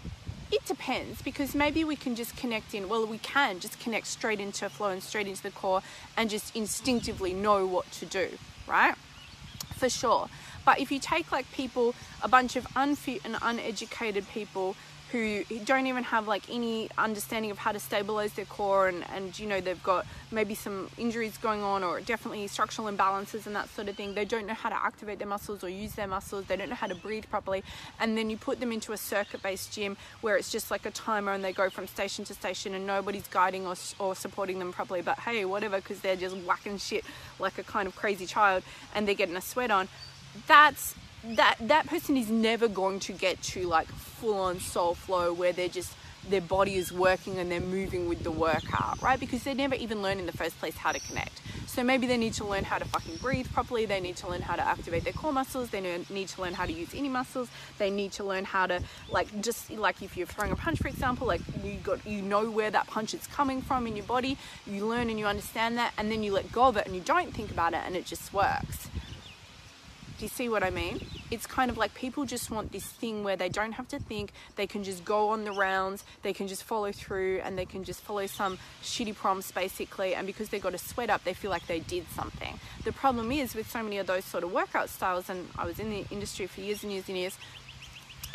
it 0.52 0.64
depends 0.64 1.20
because 1.22 1.54
maybe 1.54 1.82
we 1.82 1.96
can 1.96 2.14
just 2.14 2.36
connect 2.36 2.72
in, 2.72 2.88
well, 2.88 3.04
we 3.06 3.18
can 3.18 3.58
just 3.58 3.80
connect 3.80 4.06
straight 4.06 4.38
into 4.38 4.68
flow 4.70 4.90
and 4.90 5.02
straight 5.02 5.26
into 5.26 5.42
the 5.42 5.50
core 5.50 5.82
and 6.16 6.30
just 6.30 6.54
instinctively 6.54 7.32
know 7.32 7.66
what 7.66 7.90
to 7.92 8.06
do, 8.06 8.28
right? 8.68 8.94
For 9.74 9.88
sure. 9.88 10.28
But 10.64 10.80
if 10.80 10.92
you 10.92 11.00
take 11.00 11.32
like 11.32 11.50
people, 11.52 11.94
a 12.22 12.28
bunch 12.28 12.54
of 12.54 12.66
unfit 12.76 13.22
and 13.24 13.36
uneducated 13.42 14.28
people 14.28 14.76
who 15.12 15.44
don't 15.64 15.86
even 15.86 16.02
have 16.02 16.26
like 16.26 16.50
any 16.50 16.88
understanding 16.98 17.50
of 17.50 17.58
how 17.58 17.70
to 17.70 17.78
stabilize 17.78 18.32
their 18.32 18.44
core 18.44 18.88
and, 18.88 19.04
and 19.14 19.38
you 19.38 19.46
know 19.46 19.60
they've 19.60 19.82
got 19.82 20.04
maybe 20.32 20.54
some 20.54 20.90
injuries 20.98 21.38
going 21.38 21.62
on 21.62 21.84
or 21.84 22.00
definitely 22.00 22.46
structural 22.48 22.88
imbalances 22.88 23.46
and 23.46 23.54
that 23.54 23.68
sort 23.68 23.88
of 23.88 23.96
thing. 23.96 24.14
They 24.14 24.24
don't 24.24 24.46
know 24.46 24.54
how 24.54 24.68
to 24.68 24.76
activate 24.76 25.18
their 25.18 25.28
muscles 25.28 25.62
or 25.62 25.68
use 25.68 25.94
their 25.94 26.08
muscles. 26.08 26.46
They 26.46 26.56
don't 26.56 26.68
know 26.68 26.74
how 26.74 26.88
to 26.88 26.94
breathe 26.94 27.24
properly. 27.30 27.62
And 28.00 28.18
then 28.18 28.30
you 28.30 28.36
put 28.36 28.58
them 28.58 28.72
into 28.72 28.92
a 28.92 28.96
circuit 28.96 29.42
based 29.42 29.72
gym 29.72 29.96
where 30.22 30.36
it's 30.36 30.50
just 30.50 30.70
like 30.70 30.86
a 30.86 30.90
timer 30.90 31.32
and 31.32 31.44
they 31.44 31.52
go 31.52 31.70
from 31.70 31.86
station 31.86 32.24
to 32.24 32.34
station 32.34 32.74
and 32.74 32.86
nobody's 32.86 33.28
guiding 33.28 33.66
or, 33.66 33.76
or 33.98 34.16
supporting 34.16 34.58
them 34.58 34.72
properly. 34.72 35.02
But 35.02 35.20
hey 35.20 35.44
whatever 35.44 35.76
because 35.76 36.00
they're 36.00 36.16
just 36.16 36.36
whacking 36.38 36.78
shit 36.78 37.04
like 37.38 37.58
a 37.58 37.62
kind 37.62 37.86
of 37.86 37.94
crazy 37.94 38.26
child 38.26 38.64
and 38.94 39.06
they're 39.06 39.14
getting 39.14 39.36
a 39.36 39.40
sweat 39.40 39.70
on. 39.70 39.88
That's 40.46 40.94
that 41.34 41.56
that 41.60 41.86
person 41.86 42.16
is 42.16 42.30
never 42.30 42.68
going 42.68 43.00
to 43.00 43.12
get 43.12 43.42
to 43.42 43.66
like 43.66 43.88
full 43.88 44.38
on 44.38 44.60
soul 44.60 44.94
flow 44.94 45.32
where 45.32 45.52
they're 45.52 45.68
just 45.68 45.94
their 46.28 46.40
body 46.40 46.74
is 46.74 46.92
working 46.92 47.38
and 47.38 47.50
they're 47.50 47.60
moving 47.60 48.08
with 48.08 48.24
the 48.24 48.30
workout, 48.30 49.00
right? 49.00 49.18
Because 49.18 49.44
they 49.44 49.54
never 49.54 49.74
even 49.74 50.02
learn 50.02 50.18
in 50.18 50.26
the 50.26 50.32
first 50.32 50.58
place 50.58 50.76
how 50.76 50.90
to 50.90 50.98
connect. 50.98 51.40
So 51.66 51.84
maybe 51.84 52.06
they 52.06 52.16
need 52.16 52.32
to 52.34 52.44
learn 52.44 52.64
how 52.64 52.78
to 52.78 52.84
fucking 52.84 53.16
breathe 53.16 53.52
properly. 53.52 53.86
They 53.86 54.00
need 54.00 54.16
to 54.16 54.28
learn 54.28 54.40
how 54.40 54.56
to 54.56 54.66
activate 54.66 55.04
their 55.04 55.12
core 55.12 55.32
muscles. 55.32 55.70
They 55.70 55.80
need 56.10 56.28
to 56.28 56.42
learn 56.42 56.54
how 56.54 56.66
to 56.66 56.72
use 56.72 56.94
any 56.94 57.08
muscles. 57.08 57.48
They 57.78 57.90
need 57.90 58.12
to 58.12 58.24
learn 58.24 58.44
how 58.44 58.66
to 58.66 58.82
like 59.10 59.40
just 59.40 59.70
like 59.70 60.02
if 60.02 60.16
you're 60.16 60.26
throwing 60.26 60.52
a 60.52 60.56
punch, 60.56 60.78
for 60.78 60.88
example, 60.88 61.26
like 61.26 61.42
you 61.62 61.74
got 61.82 62.04
you 62.06 62.22
know 62.22 62.50
where 62.50 62.70
that 62.70 62.86
punch 62.86 63.14
is 63.14 63.26
coming 63.26 63.62
from 63.62 63.86
in 63.86 63.94
your 63.94 64.06
body. 64.06 64.38
You 64.66 64.86
learn 64.86 65.10
and 65.10 65.18
you 65.18 65.26
understand 65.26 65.76
that, 65.76 65.92
and 65.98 66.10
then 66.10 66.22
you 66.22 66.32
let 66.32 66.50
go 66.50 66.64
of 66.64 66.76
it 66.76 66.86
and 66.86 66.94
you 66.94 67.02
don't 67.02 67.32
think 67.34 67.50
about 67.50 67.72
it, 67.74 67.80
and 67.84 67.94
it 67.94 68.06
just 68.06 68.32
works. 68.32 68.88
Do 70.18 70.24
you 70.24 70.28
see 70.28 70.48
what 70.48 70.62
I 70.62 70.70
mean? 70.70 71.00
It's 71.30 71.46
kind 71.46 71.70
of 71.70 71.76
like 71.76 71.94
people 71.94 72.24
just 72.24 72.50
want 72.50 72.72
this 72.72 72.84
thing 72.84 73.24
where 73.24 73.36
they 73.36 73.48
don't 73.48 73.72
have 73.72 73.88
to 73.88 73.98
think, 73.98 74.32
they 74.56 74.66
can 74.66 74.84
just 74.84 75.04
go 75.04 75.30
on 75.30 75.44
the 75.44 75.52
rounds, 75.52 76.04
they 76.22 76.32
can 76.32 76.48
just 76.48 76.64
follow 76.64 76.92
through, 76.92 77.40
and 77.44 77.58
they 77.58 77.64
can 77.64 77.84
just 77.84 78.00
follow 78.00 78.26
some 78.26 78.58
shitty 78.82 79.14
prompts 79.14 79.50
basically. 79.50 80.14
And 80.14 80.26
because 80.26 80.48
they 80.50 80.58
got 80.58 80.74
a 80.74 80.78
sweat 80.78 81.10
up, 81.10 81.24
they 81.24 81.34
feel 81.34 81.50
like 81.50 81.66
they 81.66 81.80
did 81.80 82.08
something. 82.10 82.58
The 82.84 82.92
problem 82.92 83.32
is 83.32 83.54
with 83.54 83.70
so 83.70 83.82
many 83.82 83.98
of 83.98 84.06
those 84.06 84.24
sort 84.24 84.44
of 84.44 84.52
workout 84.52 84.88
styles, 84.88 85.28
and 85.28 85.48
I 85.58 85.66
was 85.66 85.78
in 85.78 85.90
the 85.90 86.04
industry 86.10 86.46
for 86.46 86.60
years 86.60 86.82
and 86.82 86.92
years 86.92 87.08
and 87.08 87.16
years, 87.16 87.38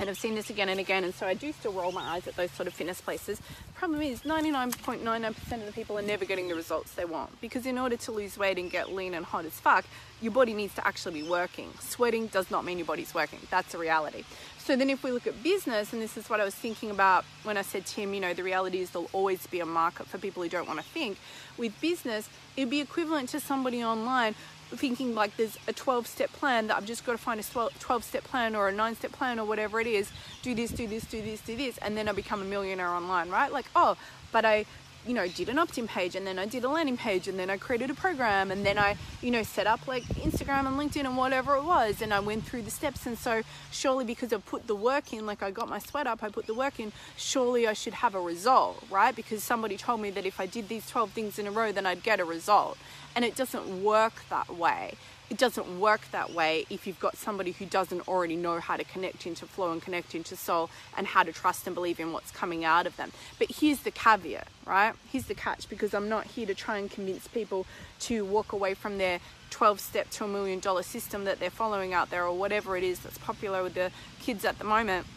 and 0.01 0.09
I've 0.09 0.17
seen 0.17 0.33
this 0.33 0.49
again 0.49 0.67
and 0.67 0.79
again, 0.79 1.03
and 1.03 1.13
so 1.13 1.27
I 1.27 1.35
do 1.35 1.51
still 1.51 1.73
roll 1.73 1.91
my 1.91 2.01
eyes 2.01 2.27
at 2.27 2.35
those 2.35 2.49
sort 2.49 2.65
of 2.65 2.73
fitness 2.73 2.99
places. 2.99 3.39
Problem 3.75 4.01
is 4.01 4.23
99.99% 4.23 5.53
of 5.53 5.65
the 5.67 5.71
people 5.71 5.95
are 5.95 6.01
never 6.01 6.25
getting 6.25 6.47
the 6.47 6.55
results 6.55 6.93
they 6.93 7.05
want 7.05 7.39
because 7.39 7.67
in 7.67 7.77
order 7.77 7.95
to 7.97 8.11
lose 8.11 8.35
weight 8.35 8.57
and 8.57 8.71
get 8.71 8.91
lean 8.91 9.13
and 9.13 9.23
hot 9.23 9.45
as 9.45 9.53
fuck, 9.53 9.85
your 10.19 10.31
body 10.31 10.55
needs 10.55 10.73
to 10.73 10.87
actually 10.87 11.21
be 11.21 11.29
working. 11.29 11.69
Sweating 11.79 12.27
does 12.27 12.49
not 12.49 12.65
mean 12.65 12.79
your 12.79 12.87
body's 12.87 13.13
working. 13.13 13.39
That's 13.51 13.75
a 13.75 13.77
reality. 13.77 14.23
So 14.57 14.75
then 14.75 14.89
if 14.89 15.03
we 15.03 15.11
look 15.11 15.27
at 15.27 15.43
business, 15.43 15.93
and 15.93 16.01
this 16.01 16.17
is 16.17 16.31
what 16.31 16.39
I 16.39 16.45
was 16.45 16.55
thinking 16.55 16.89
about 16.89 17.23
when 17.43 17.57
I 17.57 17.61
said, 17.61 17.85
Tim, 17.85 18.13
you 18.15 18.21
know, 18.21 18.33
the 18.33 18.43
reality 18.43 18.79
is 18.79 18.89
there'll 18.89 19.09
always 19.13 19.45
be 19.47 19.59
a 19.59 19.65
market 19.67 20.07
for 20.07 20.17
people 20.17 20.41
who 20.41 20.49
don't 20.49 20.67
want 20.67 20.79
to 20.79 20.85
think. 20.85 21.19
With 21.57 21.79
business, 21.79 22.27
it'd 22.57 22.71
be 22.71 22.79
equivalent 22.79 23.29
to 23.29 23.39
somebody 23.39 23.83
online 23.83 24.33
thinking 24.71 25.13
like 25.13 25.35
there's 25.37 25.57
a 25.67 25.73
12 25.73 26.07
step 26.07 26.31
plan 26.33 26.67
that 26.67 26.77
I've 26.77 26.85
just 26.85 27.05
got 27.05 27.13
to 27.13 27.17
find 27.17 27.39
a 27.39 27.43
12 27.43 28.03
step 28.03 28.23
plan 28.23 28.55
or 28.55 28.69
a 28.69 28.71
9 28.71 28.95
step 28.95 29.11
plan 29.11 29.39
or 29.39 29.45
whatever 29.45 29.79
it 29.79 29.87
is. 29.87 30.11
Do 30.41 30.55
this 30.55 30.71
do 30.71 30.87
this 30.87 31.05
do 31.05 31.21
this 31.21 31.41
do 31.41 31.55
this 31.55 31.77
and 31.79 31.97
then 31.97 32.07
I 32.07 32.13
become 32.13 32.41
a 32.41 32.45
millionaire 32.45 32.89
online 32.89 33.29
right? 33.29 33.51
Like 33.51 33.65
oh 33.75 33.97
but 34.31 34.45
I 34.45 34.65
you 35.05 35.13
know 35.13 35.27
did 35.27 35.49
an 35.49 35.57
opt-in 35.57 35.87
page 35.87 36.15
and 36.15 36.25
then 36.25 36.37
I 36.37 36.45
did 36.45 36.63
a 36.63 36.69
landing 36.69 36.97
page 36.97 37.27
and 37.27 37.37
then 37.37 37.49
I 37.49 37.57
created 37.57 37.89
a 37.89 37.93
program 37.93 38.51
and 38.51 38.65
then 38.65 38.77
I 38.77 38.97
you 39.21 39.31
know 39.31 39.43
set 39.43 39.67
up 39.67 39.87
like 39.87 40.03
Instagram 40.03 40.67
and 40.67 40.77
LinkedIn 40.77 41.05
and 41.05 41.17
whatever 41.17 41.55
it 41.55 41.63
was 41.63 42.01
and 42.01 42.13
I 42.13 42.19
went 42.19 42.45
through 42.45 42.63
the 42.63 42.71
steps. 42.71 43.05
And 43.05 43.17
so 43.17 43.41
surely 43.71 44.05
because 44.05 44.31
I 44.33 44.37
put 44.37 44.67
the 44.67 44.75
work 44.75 45.13
in 45.13 45.25
like 45.25 45.41
I 45.41 45.51
got 45.51 45.69
my 45.69 45.79
sweat 45.79 46.07
up 46.07 46.23
I 46.23 46.29
put 46.29 46.47
the 46.47 46.53
work 46.53 46.79
in 46.79 46.91
surely 47.17 47.67
I 47.67 47.73
should 47.73 47.93
have 47.93 48.15
a 48.15 48.21
result 48.21 48.83
right? 48.89 49.15
Because 49.15 49.43
somebody 49.43 49.77
told 49.77 50.01
me 50.01 50.11
that 50.11 50.25
if 50.25 50.39
I 50.39 50.45
did 50.45 50.69
these 50.69 50.87
12 50.89 51.11
things 51.11 51.39
in 51.39 51.47
a 51.47 51.51
row 51.51 51.71
then 51.71 51.85
I'd 51.85 52.03
get 52.03 52.19
a 52.19 52.25
result. 52.25 52.77
And 53.15 53.25
it 53.25 53.35
doesn't 53.35 53.83
work 53.83 54.13
that 54.29 54.49
way 54.49 54.95
it 55.31 55.37
doesn't 55.37 55.79
work 55.79 56.01
that 56.11 56.33
way 56.33 56.65
if 56.69 56.85
you've 56.85 56.99
got 56.99 57.15
somebody 57.15 57.53
who 57.53 57.65
doesn't 57.65 58.05
already 58.05 58.35
know 58.35 58.59
how 58.59 58.75
to 58.75 58.83
connect 58.83 59.25
into 59.25 59.45
flow 59.45 59.71
and 59.71 59.81
connect 59.81 60.13
into 60.13 60.35
soul 60.35 60.69
and 60.97 61.07
how 61.07 61.23
to 61.23 61.31
trust 61.31 61.65
and 61.65 61.73
believe 61.73 62.01
in 62.01 62.11
what's 62.11 62.31
coming 62.31 62.65
out 62.65 62.85
of 62.85 62.97
them. 62.97 63.13
But 63.39 63.49
here's 63.49 63.79
the 63.79 63.91
caveat, 63.91 64.49
right? 64.65 64.93
Here's 65.09 65.27
the 65.27 65.33
catch 65.33 65.69
because 65.69 65.93
I'm 65.93 66.09
not 66.09 66.25
here 66.25 66.45
to 66.47 66.53
try 66.53 66.79
and 66.79 66.91
convince 66.91 67.29
people 67.29 67.65
to 68.01 68.25
walk 68.25 68.51
away 68.51 68.73
from 68.73 68.97
their 68.97 69.21
12 69.51 69.79
step 69.79 70.09
to 70.09 70.25
a 70.25 70.27
million 70.27 70.59
dollar 70.59 70.83
system 70.83 71.23
that 71.23 71.39
they're 71.39 71.49
following 71.49 71.93
out 71.93 72.09
there 72.09 72.25
or 72.25 72.37
whatever 72.37 72.75
it 72.75 72.83
is 72.83 72.99
that's 72.99 73.17
popular 73.17 73.63
with 73.63 73.75
the 73.75 73.89
kids 74.19 74.43
at 74.43 74.59
the 74.59 74.65
moment. 74.65 75.07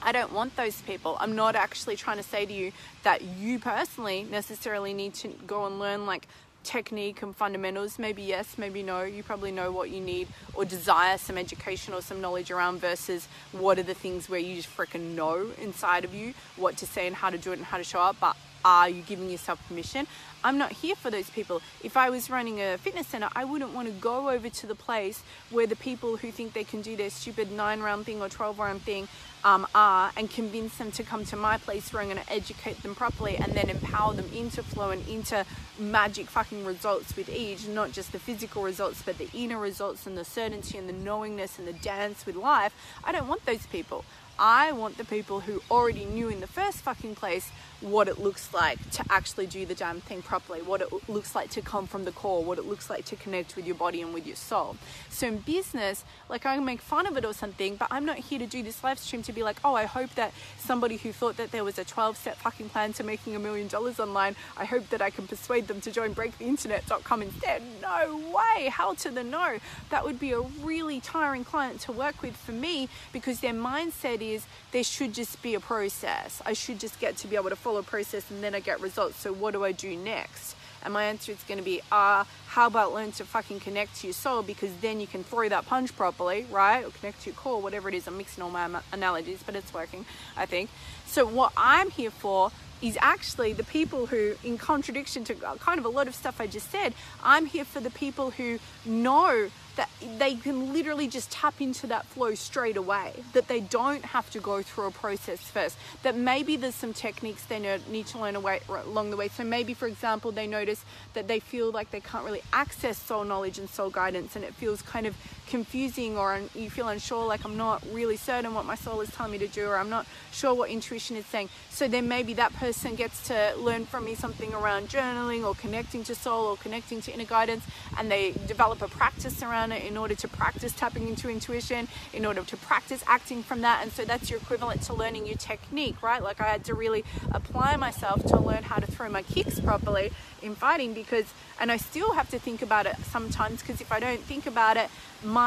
I 0.00 0.12
don't 0.12 0.32
want 0.32 0.54
those 0.54 0.80
people. 0.82 1.16
I'm 1.18 1.34
not 1.34 1.56
actually 1.56 1.96
trying 1.96 2.18
to 2.18 2.22
say 2.22 2.46
to 2.46 2.52
you 2.52 2.70
that 3.02 3.20
you 3.22 3.58
personally 3.58 4.24
necessarily 4.30 4.94
need 4.94 5.14
to 5.14 5.28
go 5.44 5.66
and 5.66 5.80
learn 5.80 6.06
like 6.06 6.28
technique 6.64 7.22
and 7.22 7.34
fundamentals. 7.34 7.98
Maybe 7.98 8.22
yes, 8.22 8.58
maybe 8.58 8.82
no. 8.82 9.02
You 9.02 9.22
probably 9.22 9.52
know 9.52 9.72
what 9.72 9.90
you 9.90 10.00
need 10.00 10.28
or 10.54 10.64
desire 10.64 11.18
some 11.18 11.38
education 11.38 11.94
or 11.94 12.02
some 12.02 12.20
knowledge 12.20 12.50
around 12.50 12.80
versus 12.80 13.28
what 13.52 13.78
are 13.78 13.82
the 13.82 13.94
things 13.94 14.28
where 14.28 14.40
you 14.40 14.56
just 14.56 14.74
freaking 14.74 15.14
know 15.14 15.46
inside 15.60 16.04
of 16.04 16.14
you 16.14 16.34
what 16.56 16.76
to 16.78 16.86
say 16.86 17.06
and 17.06 17.16
how 17.16 17.30
to 17.30 17.38
do 17.38 17.52
it 17.52 17.58
and 17.58 17.64
how 17.64 17.78
to 17.78 17.84
show 17.84 18.00
up. 18.00 18.16
But 18.20 18.36
are 18.64 18.88
you 18.88 19.02
giving 19.02 19.30
yourself 19.30 19.66
permission? 19.68 20.06
I'm 20.42 20.58
not 20.58 20.72
here 20.72 20.94
for 20.94 21.10
those 21.10 21.28
people. 21.30 21.60
If 21.82 21.96
I 21.96 22.10
was 22.10 22.30
running 22.30 22.60
a 22.60 22.78
fitness 22.78 23.08
center, 23.08 23.28
I 23.34 23.44
wouldn't 23.44 23.74
want 23.74 23.88
to 23.88 23.94
go 23.94 24.30
over 24.30 24.48
to 24.48 24.66
the 24.66 24.74
place 24.74 25.22
where 25.50 25.66
the 25.66 25.76
people 25.76 26.16
who 26.16 26.30
think 26.30 26.52
they 26.52 26.64
can 26.64 26.80
do 26.80 26.96
their 26.96 27.10
stupid 27.10 27.52
nine 27.52 27.80
round 27.80 28.06
thing 28.06 28.22
or 28.22 28.28
12 28.28 28.58
round 28.58 28.82
thing 28.82 29.08
um, 29.44 29.66
are 29.74 30.12
and 30.16 30.30
convince 30.30 30.76
them 30.76 30.90
to 30.92 31.02
come 31.02 31.24
to 31.26 31.36
my 31.36 31.58
place 31.58 31.92
where 31.92 32.02
I'm 32.02 32.08
going 32.08 32.22
to 32.22 32.32
educate 32.32 32.82
them 32.82 32.94
properly 32.94 33.36
and 33.36 33.52
then 33.52 33.70
empower 33.70 34.14
them 34.14 34.30
into 34.34 34.62
flow 34.62 34.90
and 34.90 35.06
into 35.08 35.44
magic 35.78 36.28
fucking 36.28 36.64
results 36.64 37.16
with 37.16 37.28
ease, 37.28 37.68
not 37.68 37.92
just 37.92 38.12
the 38.12 38.18
physical 38.18 38.62
results, 38.62 39.02
but 39.02 39.18
the 39.18 39.28
inner 39.34 39.58
results 39.58 40.06
and 40.06 40.16
the 40.16 40.24
certainty 40.24 40.78
and 40.78 40.88
the 40.88 40.92
knowingness 40.92 41.58
and 41.58 41.66
the 41.66 41.72
dance 41.72 42.26
with 42.26 42.36
life. 42.36 42.74
I 43.04 43.12
don't 43.12 43.28
want 43.28 43.44
those 43.46 43.66
people. 43.66 44.04
I 44.38 44.72
want 44.72 44.96
the 44.96 45.04
people 45.04 45.40
who 45.40 45.62
already 45.70 46.06
knew 46.06 46.30
in 46.30 46.40
the 46.40 46.46
first 46.46 46.78
fucking 46.78 47.14
place 47.14 47.50
what 47.80 48.08
it 48.08 48.18
looks 48.18 48.52
like 48.52 48.90
to 48.90 49.04
actually 49.10 49.46
do 49.46 49.64
the 49.64 49.74
damn 49.74 50.00
thing 50.00 50.22
properly, 50.22 50.60
what 50.60 50.80
it 50.80 51.08
looks 51.08 51.34
like 51.34 51.50
to 51.50 51.62
come 51.62 51.86
from 51.86 52.04
the 52.04 52.12
core, 52.12 52.44
what 52.44 52.58
it 52.58 52.66
looks 52.66 52.90
like 52.90 53.04
to 53.06 53.16
connect 53.16 53.56
with 53.56 53.66
your 53.66 53.74
body 53.74 54.02
and 54.02 54.12
with 54.12 54.26
your 54.26 54.36
soul. 54.36 54.76
So 55.08 55.28
in 55.28 55.38
business, 55.38 56.04
like 56.28 56.44
I 56.46 56.58
make 56.58 56.80
fun 56.80 57.06
of 57.06 57.16
it 57.16 57.24
or 57.24 57.32
something, 57.32 57.76
but 57.76 57.88
I'm 57.90 58.04
not 58.04 58.18
here 58.18 58.38
to 58.38 58.46
do 58.46 58.62
this 58.62 58.84
live 58.84 58.98
stream 58.98 59.22
to 59.22 59.32
be 59.32 59.42
like, 59.42 59.56
oh, 59.64 59.74
I 59.74 59.84
hope 59.84 60.14
that 60.14 60.32
somebody 60.58 60.96
who 60.96 61.12
thought 61.12 61.36
that 61.38 61.52
there 61.52 61.64
was 61.64 61.78
a 61.78 61.84
12 61.84 62.16
step 62.16 62.36
fucking 62.36 62.68
plan 62.68 62.92
to 62.94 63.04
making 63.04 63.34
a 63.34 63.38
million 63.38 63.68
dollars 63.68 63.98
online, 63.98 64.36
I 64.56 64.64
hope 64.64 64.88
that 64.90 65.00
I 65.00 65.10
can 65.10 65.26
persuade 65.26 65.68
them 65.68 65.80
to 65.82 65.90
join 65.90 66.14
breaktheinternet.com 66.14 67.22
instead. 67.22 67.62
No 67.80 68.20
way. 68.34 68.68
hell 68.68 68.94
to 68.96 69.10
the 69.10 69.24
no? 69.24 69.58
That 69.90 70.04
would 70.04 70.20
be 70.20 70.32
a 70.32 70.40
really 70.40 71.00
tiring 71.00 71.44
client 71.44 71.80
to 71.82 71.92
work 71.92 72.22
with 72.22 72.36
for 72.36 72.52
me 72.52 72.88
because 73.12 73.40
their 73.40 73.54
mindset 73.54 74.20
is 74.20 74.46
there 74.72 74.84
should 74.84 75.14
just 75.14 75.42
be 75.42 75.54
a 75.54 75.60
process. 75.60 76.42
I 76.44 76.52
should 76.52 76.78
just 76.78 77.00
get 77.00 77.16
to 77.18 77.28
be 77.28 77.36
able 77.36 77.50
to 77.50 77.56
a 77.76 77.82
process 77.82 78.30
and 78.30 78.42
then 78.42 78.54
I 78.54 78.60
get 78.60 78.80
results. 78.80 79.18
So 79.20 79.32
what 79.32 79.52
do 79.52 79.64
I 79.64 79.72
do 79.72 79.96
next? 79.96 80.56
And 80.82 80.94
my 80.94 81.04
answer 81.04 81.32
is 81.32 81.42
going 81.44 81.58
to 81.58 81.64
be, 81.64 81.82
ah, 81.92 82.20
uh, 82.20 82.24
how 82.48 82.66
about 82.66 82.94
learn 82.94 83.12
to 83.12 83.24
fucking 83.24 83.60
connect 83.60 84.00
to 84.00 84.06
your 84.06 84.14
soul 84.14 84.42
because 84.42 84.70
then 84.80 84.98
you 85.00 85.06
can 85.06 85.22
throw 85.22 85.48
that 85.48 85.66
punch 85.66 85.94
properly, 85.96 86.46
right? 86.50 86.84
Or 86.84 86.90
connect 86.90 87.22
to 87.22 87.30
your 87.30 87.36
core, 87.36 87.60
whatever 87.60 87.88
it 87.88 87.94
is. 87.94 88.06
I'm 88.06 88.16
mixing 88.16 88.42
all 88.42 88.50
my 88.50 88.80
analogies, 88.92 89.42
but 89.44 89.54
it's 89.56 89.74
working, 89.74 90.06
I 90.36 90.46
think. 90.46 90.70
So 91.06 91.26
what 91.26 91.52
I'm 91.56 91.90
here 91.90 92.10
for 92.10 92.50
is 92.82 92.96
actually 93.00 93.52
the 93.52 93.64
people 93.64 94.06
who, 94.06 94.34
in 94.42 94.56
contradiction 94.56 95.22
to 95.24 95.34
kind 95.34 95.78
of 95.78 95.84
a 95.84 95.88
lot 95.88 96.08
of 96.08 96.14
stuff 96.14 96.40
I 96.40 96.46
just 96.46 96.70
said, 96.70 96.94
I'm 97.22 97.46
here 97.46 97.64
for 97.64 97.80
the 97.80 97.90
people 97.90 98.30
who 98.30 98.58
know 98.86 99.50
that 99.76 99.88
they 100.18 100.34
can 100.34 100.72
literally 100.72 101.06
just 101.08 101.30
tap 101.30 101.60
into 101.60 101.86
that 101.86 102.04
flow 102.06 102.34
straight 102.34 102.76
away, 102.76 103.12
that 103.32 103.48
they 103.48 103.60
don't 103.60 104.04
have 104.04 104.28
to 104.30 104.40
go 104.40 104.62
through 104.62 104.86
a 104.86 104.90
process 104.90 105.40
first, 105.40 105.76
that 106.02 106.16
maybe 106.16 106.56
there's 106.56 106.74
some 106.74 106.92
techniques 106.92 107.44
they 107.44 107.78
need 107.88 108.06
to 108.06 108.18
learn 108.18 108.36
away, 108.36 108.60
along 108.68 109.10
the 109.10 109.16
way. 109.16 109.28
So 109.28 109.44
maybe, 109.44 109.74
for 109.74 109.86
example, 109.86 110.32
they 110.32 110.46
notice 110.46 110.84
that 111.14 111.28
they 111.28 111.40
feel 111.40 111.70
like 111.70 111.90
they 111.90 112.00
can't 112.00 112.24
really 112.24 112.42
access 112.52 112.98
soul 112.98 113.24
knowledge 113.24 113.58
and 113.58 113.68
soul 113.70 113.90
guidance, 113.90 114.36
and 114.36 114.44
it 114.44 114.54
feels 114.54 114.82
kind 114.82 115.06
of 115.06 115.16
confusing, 115.50 116.16
or 116.16 116.40
you 116.54 116.70
feel 116.70 116.88
unsure, 116.88 117.26
like 117.26 117.44
I'm 117.44 117.56
not 117.56 117.82
really 117.92 118.16
certain 118.16 118.54
what 118.54 118.64
my 118.64 118.76
soul 118.76 119.00
is 119.00 119.10
telling 119.10 119.32
me 119.32 119.38
to 119.38 119.48
do, 119.48 119.66
or 119.66 119.76
I'm 119.76 119.90
not 119.90 120.06
sure 120.32 120.54
what 120.54 120.70
intuition 120.70 121.16
is 121.16 121.26
saying. 121.26 121.48
So 121.68 121.88
then 121.88 122.08
maybe 122.08 122.32
that 122.34 122.54
person 122.54 122.94
gets 122.94 123.26
to 123.28 123.54
learn 123.58 123.84
from 123.84 124.04
me 124.04 124.14
something 124.14 124.54
around 124.54 124.88
journaling 124.88 125.44
or 125.44 125.54
connecting 125.54 126.04
to 126.04 126.14
soul 126.14 126.46
or 126.46 126.56
connecting 126.56 127.02
to 127.02 127.12
inner 127.12 127.24
guidance, 127.24 127.64
and 127.98 128.10
they 128.10 128.32
develop 128.46 128.80
a 128.80 128.88
practice 128.88 129.42
around 129.42 129.72
it 129.72 129.84
in 129.84 129.96
order 129.96 130.14
to 130.14 130.28
practice 130.28 130.72
tapping 130.72 131.08
into 131.08 131.28
intuition, 131.28 131.88
in 132.12 132.24
order 132.24 132.42
to 132.42 132.56
practice 132.56 133.02
acting 133.06 133.42
from 133.42 133.60
that. 133.62 133.82
And 133.82 133.92
so 133.92 134.04
that's 134.04 134.30
your 134.30 134.38
equivalent 134.38 134.82
to 134.82 134.94
learning 134.94 135.26
your 135.26 135.36
technique, 135.36 136.00
right? 136.02 136.22
Like 136.22 136.40
I 136.40 136.44
had 136.44 136.64
to 136.66 136.74
really 136.74 137.04
apply 137.32 137.76
myself 137.76 138.24
to 138.26 138.38
learn 138.38 138.62
how 138.62 138.76
to 138.76 138.86
throw 138.86 139.08
my 139.08 139.22
kicks 139.22 139.58
properly 139.58 140.12
in 140.42 140.54
fighting 140.54 140.94
because, 140.94 141.34
and 141.60 141.72
I 141.72 141.76
still 141.76 142.12
have 142.12 142.30
to 142.30 142.38
think 142.38 142.62
about 142.62 142.86
it 142.86 142.96
sometimes 143.10 143.60
because 143.60 143.80
if 143.80 143.90
I 143.90 143.98
don't 143.98 144.20
think 144.20 144.46
about 144.46 144.76
it, 144.76 144.88
my 145.22 145.39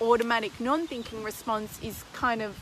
automatic 0.00 0.60
non 0.60 0.86
thinking 0.86 1.22
response 1.22 1.78
is 1.82 2.04
kind 2.12 2.42
of 2.42 2.56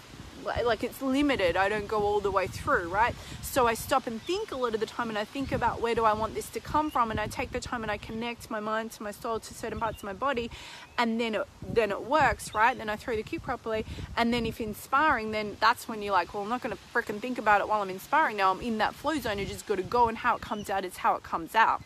like 0.65 0.83
it's 0.83 1.01
limited. 1.03 1.57
I 1.57 1.69
don't 1.69 1.87
go 1.87 2.03
all 2.03 2.21
the 2.21 2.31
way 2.31 2.47
through, 2.47 2.89
right? 2.89 3.15
So 3.43 3.67
I 3.67 3.75
stop 3.75 4.07
and 4.07 4.21
think 4.23 4.51
a 4.53 4.57
lot 4.57 4.75
of 4.75 4.81
the 4.81 4.87
time 4.87 5.09
and 5.09 5.19
I 5.19 5.25
think 5.25 5.53
about 5.53 5.81
where 5.81 5.95
do 5.95 6.05
I 6.05 6.13
want 6.15 6.35
this 6.35 6.49
to 6.51 6.61
come 6.61 6.91
from 6.91 7.11
and 7.11 7.21
I 7.21 7.27
take 7.27 7.53
the 7.53 7.61
time 7.61 7.83
and 7.83 7.91
I 7.91 7.97
connect 7.97 8.51
my 8.51 8.61
mind 8.61 8.93
to 8.93 9.03
my 9.03 9.11
soul 9.11 9.39
to 9.41 9.55
certain 9.55 9.79
parts 9.79 9.99
of 9.99 10.05
my 10.05 10.13
body 10.13 10.51
and 10.99 11.21
then 11.21 11.35
it 11.35 11.47
then 11.67 11.91
it 11.91 12.03
works, 12.03 12.55
right? 12.55 12.77
Then 12.77 12.89
I 12.89 12.97
throw 12.97 13.17
the 13.17 13.23
cue 13.23 13.41
properly 13.41 13.85
and 14.17 14.33
then 14.33 14.47
if 14.47 14.61
inspiring 14.61 15.31
then 15.31 15.57
that's 15.61 15.89
when 15.89 16.03
you're 16.03 16.13
like, 16.13 16.35
well, 16.35 16.43
I'm 16.43 16.49
not 16.49 16.63
going 16.63 16.77
to 16.77 16.83
freaking 16.95 17.21
think 17.21 17.39
about 17.39 17.61
it 17.61 17.69
while 17.69 17.83
I'm 17.83 17.91
inspiring. 17.91 18.37
Now 18.37 18.51
I'm 18.51 18.61
in 18.61 18.79
that 18.79 18.95
flow 18.95 19.19
zone. 19.19 19.39
You 19.39 19.47
just 19.47 19.67
got 19.67 19.77
to 19.77 19.83
go 19.83 20.09
and 20.09 20.19
how 20.19 20.37
it 20.37 20.43
comes 20.43 20.71
out 20.71 20.85
is 20.85 20.99
how 20.99 21.15
it 21.15 21.23
comes 21.23 21.55
out 21.55 21.83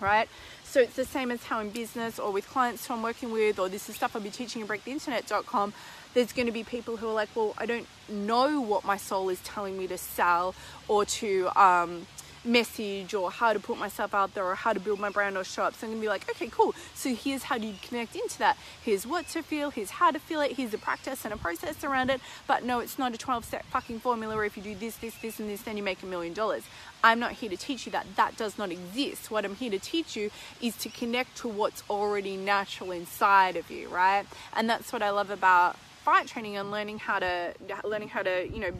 right? 0.00 0.28
So 0.68 0.80
it's 0.80 0.96
the 0.96 1.06
same 1.06 1.30
as 1.30 1.42
how 1.44 1.60
in 1.60 1.70
business 1.70 2.18
or 2.18 2.30
with 2.30 2.46
clients 2.46 2.86
who 2.86 2.94
I'm 2.94 3.02
working 3.02 3.32
with, 3.32 3.58
or 3.58 3.70
this 3.70 3.88
is 3.88 3.96
stuff 3.96 4.14
I'll 4.14 4.22
be 4.22 4.30
teaching 4.30 4.60
at 4.60 4.68
breaktheinternet.com 4.68 5.72
there's 6.14 6.32
going 6.32 6.46
to 6.46 6.52
be 6.52 6.64
people 6.64 6.96
who 6.96 7.08
are 7.08 7.12
like, 7.12 7.28
well, 7.34 7.54
I 7.58 7.66
don't 7.66 7.86
know 8.08 8.60
what 8.60 8.84
my 8.84 8.96
soul 8.96 9.28
is 9.28 9.40
telling 9.40 9.78
me 9.78 9.86
to 9.88 9.98
sell 9.98 10.54
or 10.88 11.04
to 11.04 11.48
um, 11.60 12.06
message 12.48 13.14
or 13.14 13.30
how 13.30 13.52
to 13.52 13.60
put 13.60 13.78
myself 13.78 14.14
out 14.14 14.34
there 14.34 14.44
or 14.44 14.54
how 14.54 14.72
to 14.72 14.80
build 14.80 14.98
my 14.98 15.10
brand 15.10 15.36
or 15.36 15.44
show 15.44 15.64
up. 15.64 15.74
So 15.74 15.86
I'm 15.86 15.92
gonna 15.92 16.00
be 16.00 16.08
like, 16.08 16.28
okay, 16.30 16.48
cool. 16.48 16.74
So 16.94 17.14
here's 17.14 17.44
how 17.44 17.58
do 17.58 17.66
you 17.66 17.74
connect 17.82 18.16
into 18.16 18.38
that. 18.38 18.56
Here's 18.82 19.06
what 19.06 19.28
to 19.28 19.42
feel, 19.42 19.70
here's 19.70 19.90
how 19.90 20.10
to 20.10 20.18
feel 20.18 20.40
it, 20.40 20.52
here's 20.52 20.74
a 20.74 20.78
practice 20.78 21.24
and 21.24 21.34
a 21.34 21.36
process 21.36 21.84
around 21.84 22.10
it. 22.10 22.20
But 22.46 22.64
no, 22.64 22.80
it's 22.80 22.98
not 22.98 23.14
a 23.14 23.18
12 23.18 23.44
step 23.44 23.64
fucking 23.66 24.00
formula 24.00 24.34
where 24.34 24.44
if 24.44 24.56
you 24.56 24.62
do 24.62 24.74
this, 24.74 24.96
this, 24.96 25.14
this, 25.16 25.38
and 25.38 25.48
this, 25.48 25.62
then 25.62 25.76
you 25.76 25.82
make 25.82 26.02
a 26.02 26.06
million 26.06 26.32
dollars. 26.32 26.64
I'm 27.04 27.20
not 27.20 27.32
here 27.32 27.50
to 27.50 27.56
teach 27.56 27.86
you 27.86 27.92
that. 27.92 28.06
That 28.16 28.36
does 28.36 28.58
not 28.58 28.72
exist. 28.72 29.30
What 29.30 29.44
I'm 29.44 29.54
here 29.54 29.70
to 29.70 29.78
teach 29.78 30.16
you 30.16 30.30
is 30.60 30.76
to 30.78 30.88
connect 30.88 31.36
to 31.38 31.48
what's 31.48 31.82
already 31.88 32.36
natural 32.36 32.90
inside 32.90 33.56
of 33.56 33.70
you, 33.70 33.88
right? 33.88 34.24
And 34.54 34.68
that's 34.68 34.92
what 34.92 35.02
I 35.02 35.10
love 35.10 35.30
about 35.30 35.76
fight 36.04 36.26
training 36.26 36.56
and 36.56 36.70
learning 36.70 36.98
how 36.98 37.18
to 37.18 37.52
learning 37.84 38.08
how 38.08 38.22
to 38.22 38.48
you 38.48 38.60
know 38.60 38.70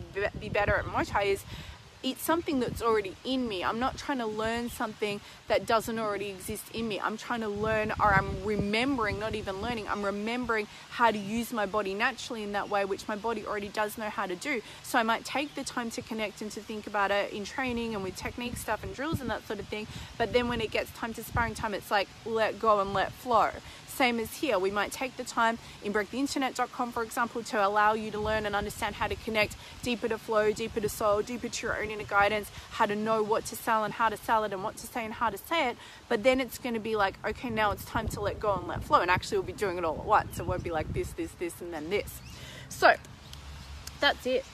be 0.41 0.49
better 0.49 0.77
at 0.77 0.85
Muay 0.87 1.07
Thai 1.07 1.25
is 1.25 1.45
it's 2.03 2.23
something 2.23 2.61
that's 2.61 2.81
already 2.81 3.15
in 3.25 3.49
me. 3.49 3.65
I'm 3.65 3.79
not 3.81 3.99
trying 3.99 4.19
to 4.19 4.27
learn 4.27 4.71
something 4.71 5.21
that 5.49 5.67
doesn't 5.67 5.99
already 5.99 6.29
exist 6.29 6.65
in 6.73 6.87
me. 6.87 7.01
I'm 7.01 7.17
trying 7.17 7.41
to 7.41 7.49
learn, 7.49 7.93
or 8.01 8.15
I'm 8.15 8.45
remembering, 8.45 9.19
not 9.19 9.35
even 9.35 9.61
learning, 9.61 9.89
I'm 9.89 10.05
remembering 10.05 10.69
how 10.91 11.11
to 11.11 11.19
use 11.19 11.53
my 11.53 11.67
body 11.67 11.95
naturally 11.95 12.43
in 12.43 12.53
that 12.53 12.69
way, 12.69 12.85
which 12.85 13.09
my 13.09 13.17
body 13.17 13.45
already 13.45 13.69
does 13.69 13.99
know 13.99 14.11
how 14.11 14.27
to 14.27 14.37
do. 14.37 14.63
So 14.83 14.99
I 14.99 15.03
might 15.03 15.25
take 15.25 15.55
the 15.55 15.65
time 15.65 15.91
to 15.91 16.03
connect 16.03 16.41
and 16.41 16.51
to 16.53 16.61
think 16.61 16.87
about 16.87 17.11
it 17.11 17.33
in 17.33 17.45
training 17.45 17.95
and 17.95 18.05
with 18.05 18.17
technique 18.17 18.57
stuff 18.57 18.85
and 18.85 18.95
drills 18.95 19.21
and 19.21 19.29
that 19.31 19.47
sort 19.47 19.59
of 19.59 19.67
thing. 19.67 19.87
But 20.17 20.33
then 20.33 20.49
when 20.49 20.61
it 20.61 20.71
gets 20.71 20.91
time 20.93 21.15
to 21.15 21.25
sparring 21.25 21.55
time, 21.55 21.75
it's 21.75 21.91
like 21.91 22.09
let 22.25 22.61
go 22.61 22.81
and 22.81 22.95
let 22.95 23.11
flow. 23.13 23.51
Same 23.99 24.21
as 24.21 24.33
here, 24.37 24.61
we 24.61 24.71
might 24.71 24.93
take 24.93 25.17
the 25.17 25.25
time 25.25 25.59
in 25.83 25.93
breaktheinternet.com, 25.93 26.93
for 26.93 27.03
example, 27.03 27.43
to 27.43 27.67
allow 27.67 27.95
you 27.95 28.13
to 28.13 28.21
learn 28.21 28.47
and 28.47 28.55
understand 28.55 28.95
how 28.95 29.09
to 29.09 29.17
connect 29.17 29.57
deeper 29.83 30.07
to 30.07 30.17
flow, 30.17 30.53
deeper 30.53 30.79
to 30.79 30.89
soul, 30.89 31.21
deeper 31.21 31.49
to 31.49 31.67
your 31.67 31.83
own 31.83 31.91
inner 31.91 32.05
guidance, 32.05 32.49
how 32.71 32.87
to 32.87 32.95
know 32.95 33.25
what 33.25 33.45
to 33.47 33.57
sell 33.57 33.83
and 33.83 33.93
how 33.95 34.09
to 34.09 34.17
sell 34.17 34.45
it 34.45 34.53
and 34.53 34.63
what 34.63 34.77
to 34.77 34.87
say 34.87 35.05
and 35.05 35.15
how 35.15 35.31
to 35.31 35.37
say 35.37 35.71
it. 35.71 35.77
But 36.09 36.23
then 36.23 36.41
it's 36.41 36.59
going 36.59 36.75
to 36.75 36.81
be 36.81 36.95
like, 36.95 37.15
okay, 37.27 37.51
now 37.51 37.73
it's 37.73 37.85
time 37.85 38.07
to 38.11 38.21
let 38.21 38.39
go 38.39 38.55
and 38.55 38.69
let 38.69 38.85
flow. 38.85 39.01
And 39.01 39.11
actually, 39.11 39.39
we'll 39.39 39.49
be 39.49 39.53
doing 39.53 39.79
it 39.79 39.85
all 39.85 39.99
at 39.99 40.05
once. 40.05 40.39
It 40.39 40.47
won't 40.47 40.63
be 40.63 40.71
like 40.71 40.93
this, 40.93 41.11
this, 41.15 41.33
this, 41.33 41.61
and 41.61 41.75
then 41.75 41.91
this. 41.91 42.21
So 42.69 42.95
that's 43.99 44.25
it 44.27 44.45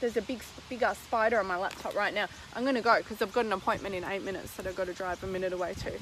there's 0.00 0.16
a 0.16 0.22
big 0.22 0.42
big 0.68 0.82
ass 0.82 0.98
spider 0.98 1.38
on 1.38 1.46
my 1.46 1.56
laptop 1.56 1.94
right 1.94 2.12
now 2.12 2.26
i'm 2.56 2.64
gonna 2.64 2.82
go 2.82 2.98
because 2.98 3.22
i've 3.22 3.32
got 3.32 3.44
an 3.44 3.52
appointment 3.52 3.94
in 3.94 4.02
eight 4.02 4.24
minutes 4.24 4.52
that 4.54 4.66
i've 4.66 4.74
got 4.74 4.88
to 4.88 4.92
drive 4.92 5.22
a 5.22 5.26
minute 5.28 5.52
away 5.52 5.72
to 5.74 5.92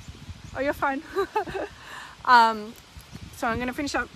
oh 0.57 0.61
you're 0.61 0.73
fine 0.73 1.03
Um, 2.25 2.75
so 3.37 3.47
I'm 3.47 3.57
going 3.57 3.69
to 3.69 3.75
finish 3.75 3.95
up. 3.95 4.09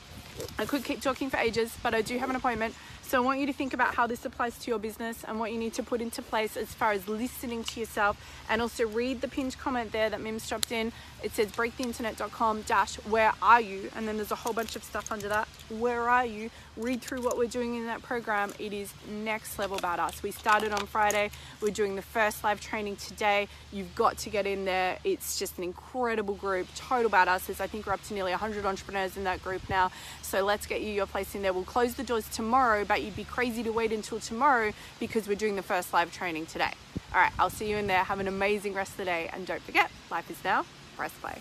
I 0.58 0.64
could 0.64 0.84
keep 0.84 1.00
talking 1.00 1.30
for 1.30 1.36
ages, 1.36 1.76
but 1.82 1.94
I 1.94 2.02
do 2.02 2.18
have 2.18 2.30
an 2.30 2.36
appointment. 2.36 2.74
So 3.06 3.22
I 3.22 3.24
want 3.24 3.38
you 3.38 3.46
to 3.46 3.52
think 3.52 3.74
about 3.74 3.94
how 3.94 4.06
this 4.06 4.24
applies 4.24 4.58
to 4.60 4.70
your 4.70 4.78
business 4.78 5.24
and 5.24 5.38
what 5.38 5.52
you 5.52 5.58
need 5.58 5.74
to 5.74 5.82
put 5.82 6.00
into 6.00 6.22
place 6.22 6.56
as 6.56 6.72
far 6.72 6.92
as 6.92 7.06
listening 7.06 7.62
to 7.64 7.78
yourself 7.78 8.16
and 8.48 8.62
also 8.62 8.86
read 8.86 9.20
the 9.20 9.28
pinned 9.28 9.58
comment 9.58 9.92
there 9.92 10.08
that 10.08 10.22
Mim's 10.22 10.48
dropped 10.48 10.72
in. 10.72 10.90
It 11.22 11.32
says 11.32 11.52
breaktheinternet.com 11.52 12.62
dash 12.62 12.96
where 13.04 13.32
are 13.42 13.60
you? 13.60 13.90
And 13.94 14.08
then 14.08 14.16
there's 14.16 14.32
a 14.32 14.36
whole 14.36 14.54
bunch 14.54 14.74
of 14.74 14.82
stuff 14.82 15.12
under 15.12 15.28
that. 15.28 15.46
Where 15.68 16.08
are 16.08 16.24
you? 16.26 16.50
Read 16.76 17.02
through 17.02 17.22
what 17.22 17.38
we're 17.38 17.46
doing 17.46 17.76
in 17.76 17.86
that 17.86 18.02
program. 18.02 18.52
It 18.58 18.72
is 18.72 18.92
next 19.08 19.58
level 19.58 19.78
badass. 19.78 20.22
We 20.22 20.32
started 20.32 20.72
on 20.72 20.86
Friday. 20.86 21.30
We're 21.60 21.70
doing 21.70 21.96
the 21.96 22.02
first 22.02 22.42
live 22.42 22.60
training 22.60 22.96
today. 22.96 23.48
You've 23.72 23.94
got 23.94 24.18
to 24.18 24.30
get 24.30 24.46
in 24.46 24.64
there. 24.64 24.98
It's 25.04 25.38
just 25.38 25.56
an 25.56 25.64
incredible 25.64 26.34
group, 26.34 26.66
total 26.74 27.10
badasses. 27.10 27.60
I 27.60 27.68
think 27.68 27.86
we're 27.86 27.92
up 27.92 28.02
to 28.04 28.14
nearly 28.14 28.32
100 28.32 28.64
entrepreneurs 28.66 29.16
in 29.16 29.24
that 29.24 29.42
group 29.42 29.62
now. 29.70 29.92
So 30.20 30.44
let's 30.44 30.66
get 30.66 30.80
you 30.80 30.90
your 30.90 31.06
place 31.06 31.34
in 31.34 31.42
there. 31.42 31.52
We'll 31.52 31.64
close 31.64 31.94
the 31.94 32.02
doors 32.02 32.28
tomorrow, 32.28 32.84
but 32.84 33.03
you'd 33.04 33.16
be 33.16 33.24
crazy 33.24 33.62
to 33.62 33.70
wait 33.70 33.92
until 33.92 34.18
tomorrow 34.18 34.72
because 34.98 35.28
we're 35.28 35.34
doing 35.34 35.56
the 35.56 35.62
first 35.62 35.92
live 35.92 36.12
training 36.12 36.46
today. 36.46 36.72
All 37.14 37.20
right, 37.20 37.32
I'll 37.38 37.50
see 37.50 37.70
you 37.70 37.76
in 37.76 37.86
there. 37.86 38.02
Have 38.04 38.20
an 38.20 38.28
amazing 38.28 38.74
rest 38.74 38.92
of 38.92 38.96
the 38.98 39.04
day. 39.04 39.30
And 39.32 39.46
don't 39.46 39.62
forget, 39.62 39.90
life 40.10 40.30
is 40.30 40.42
now. 40.42 40.64
Press 40.96 41.12
play. 41.20 41.38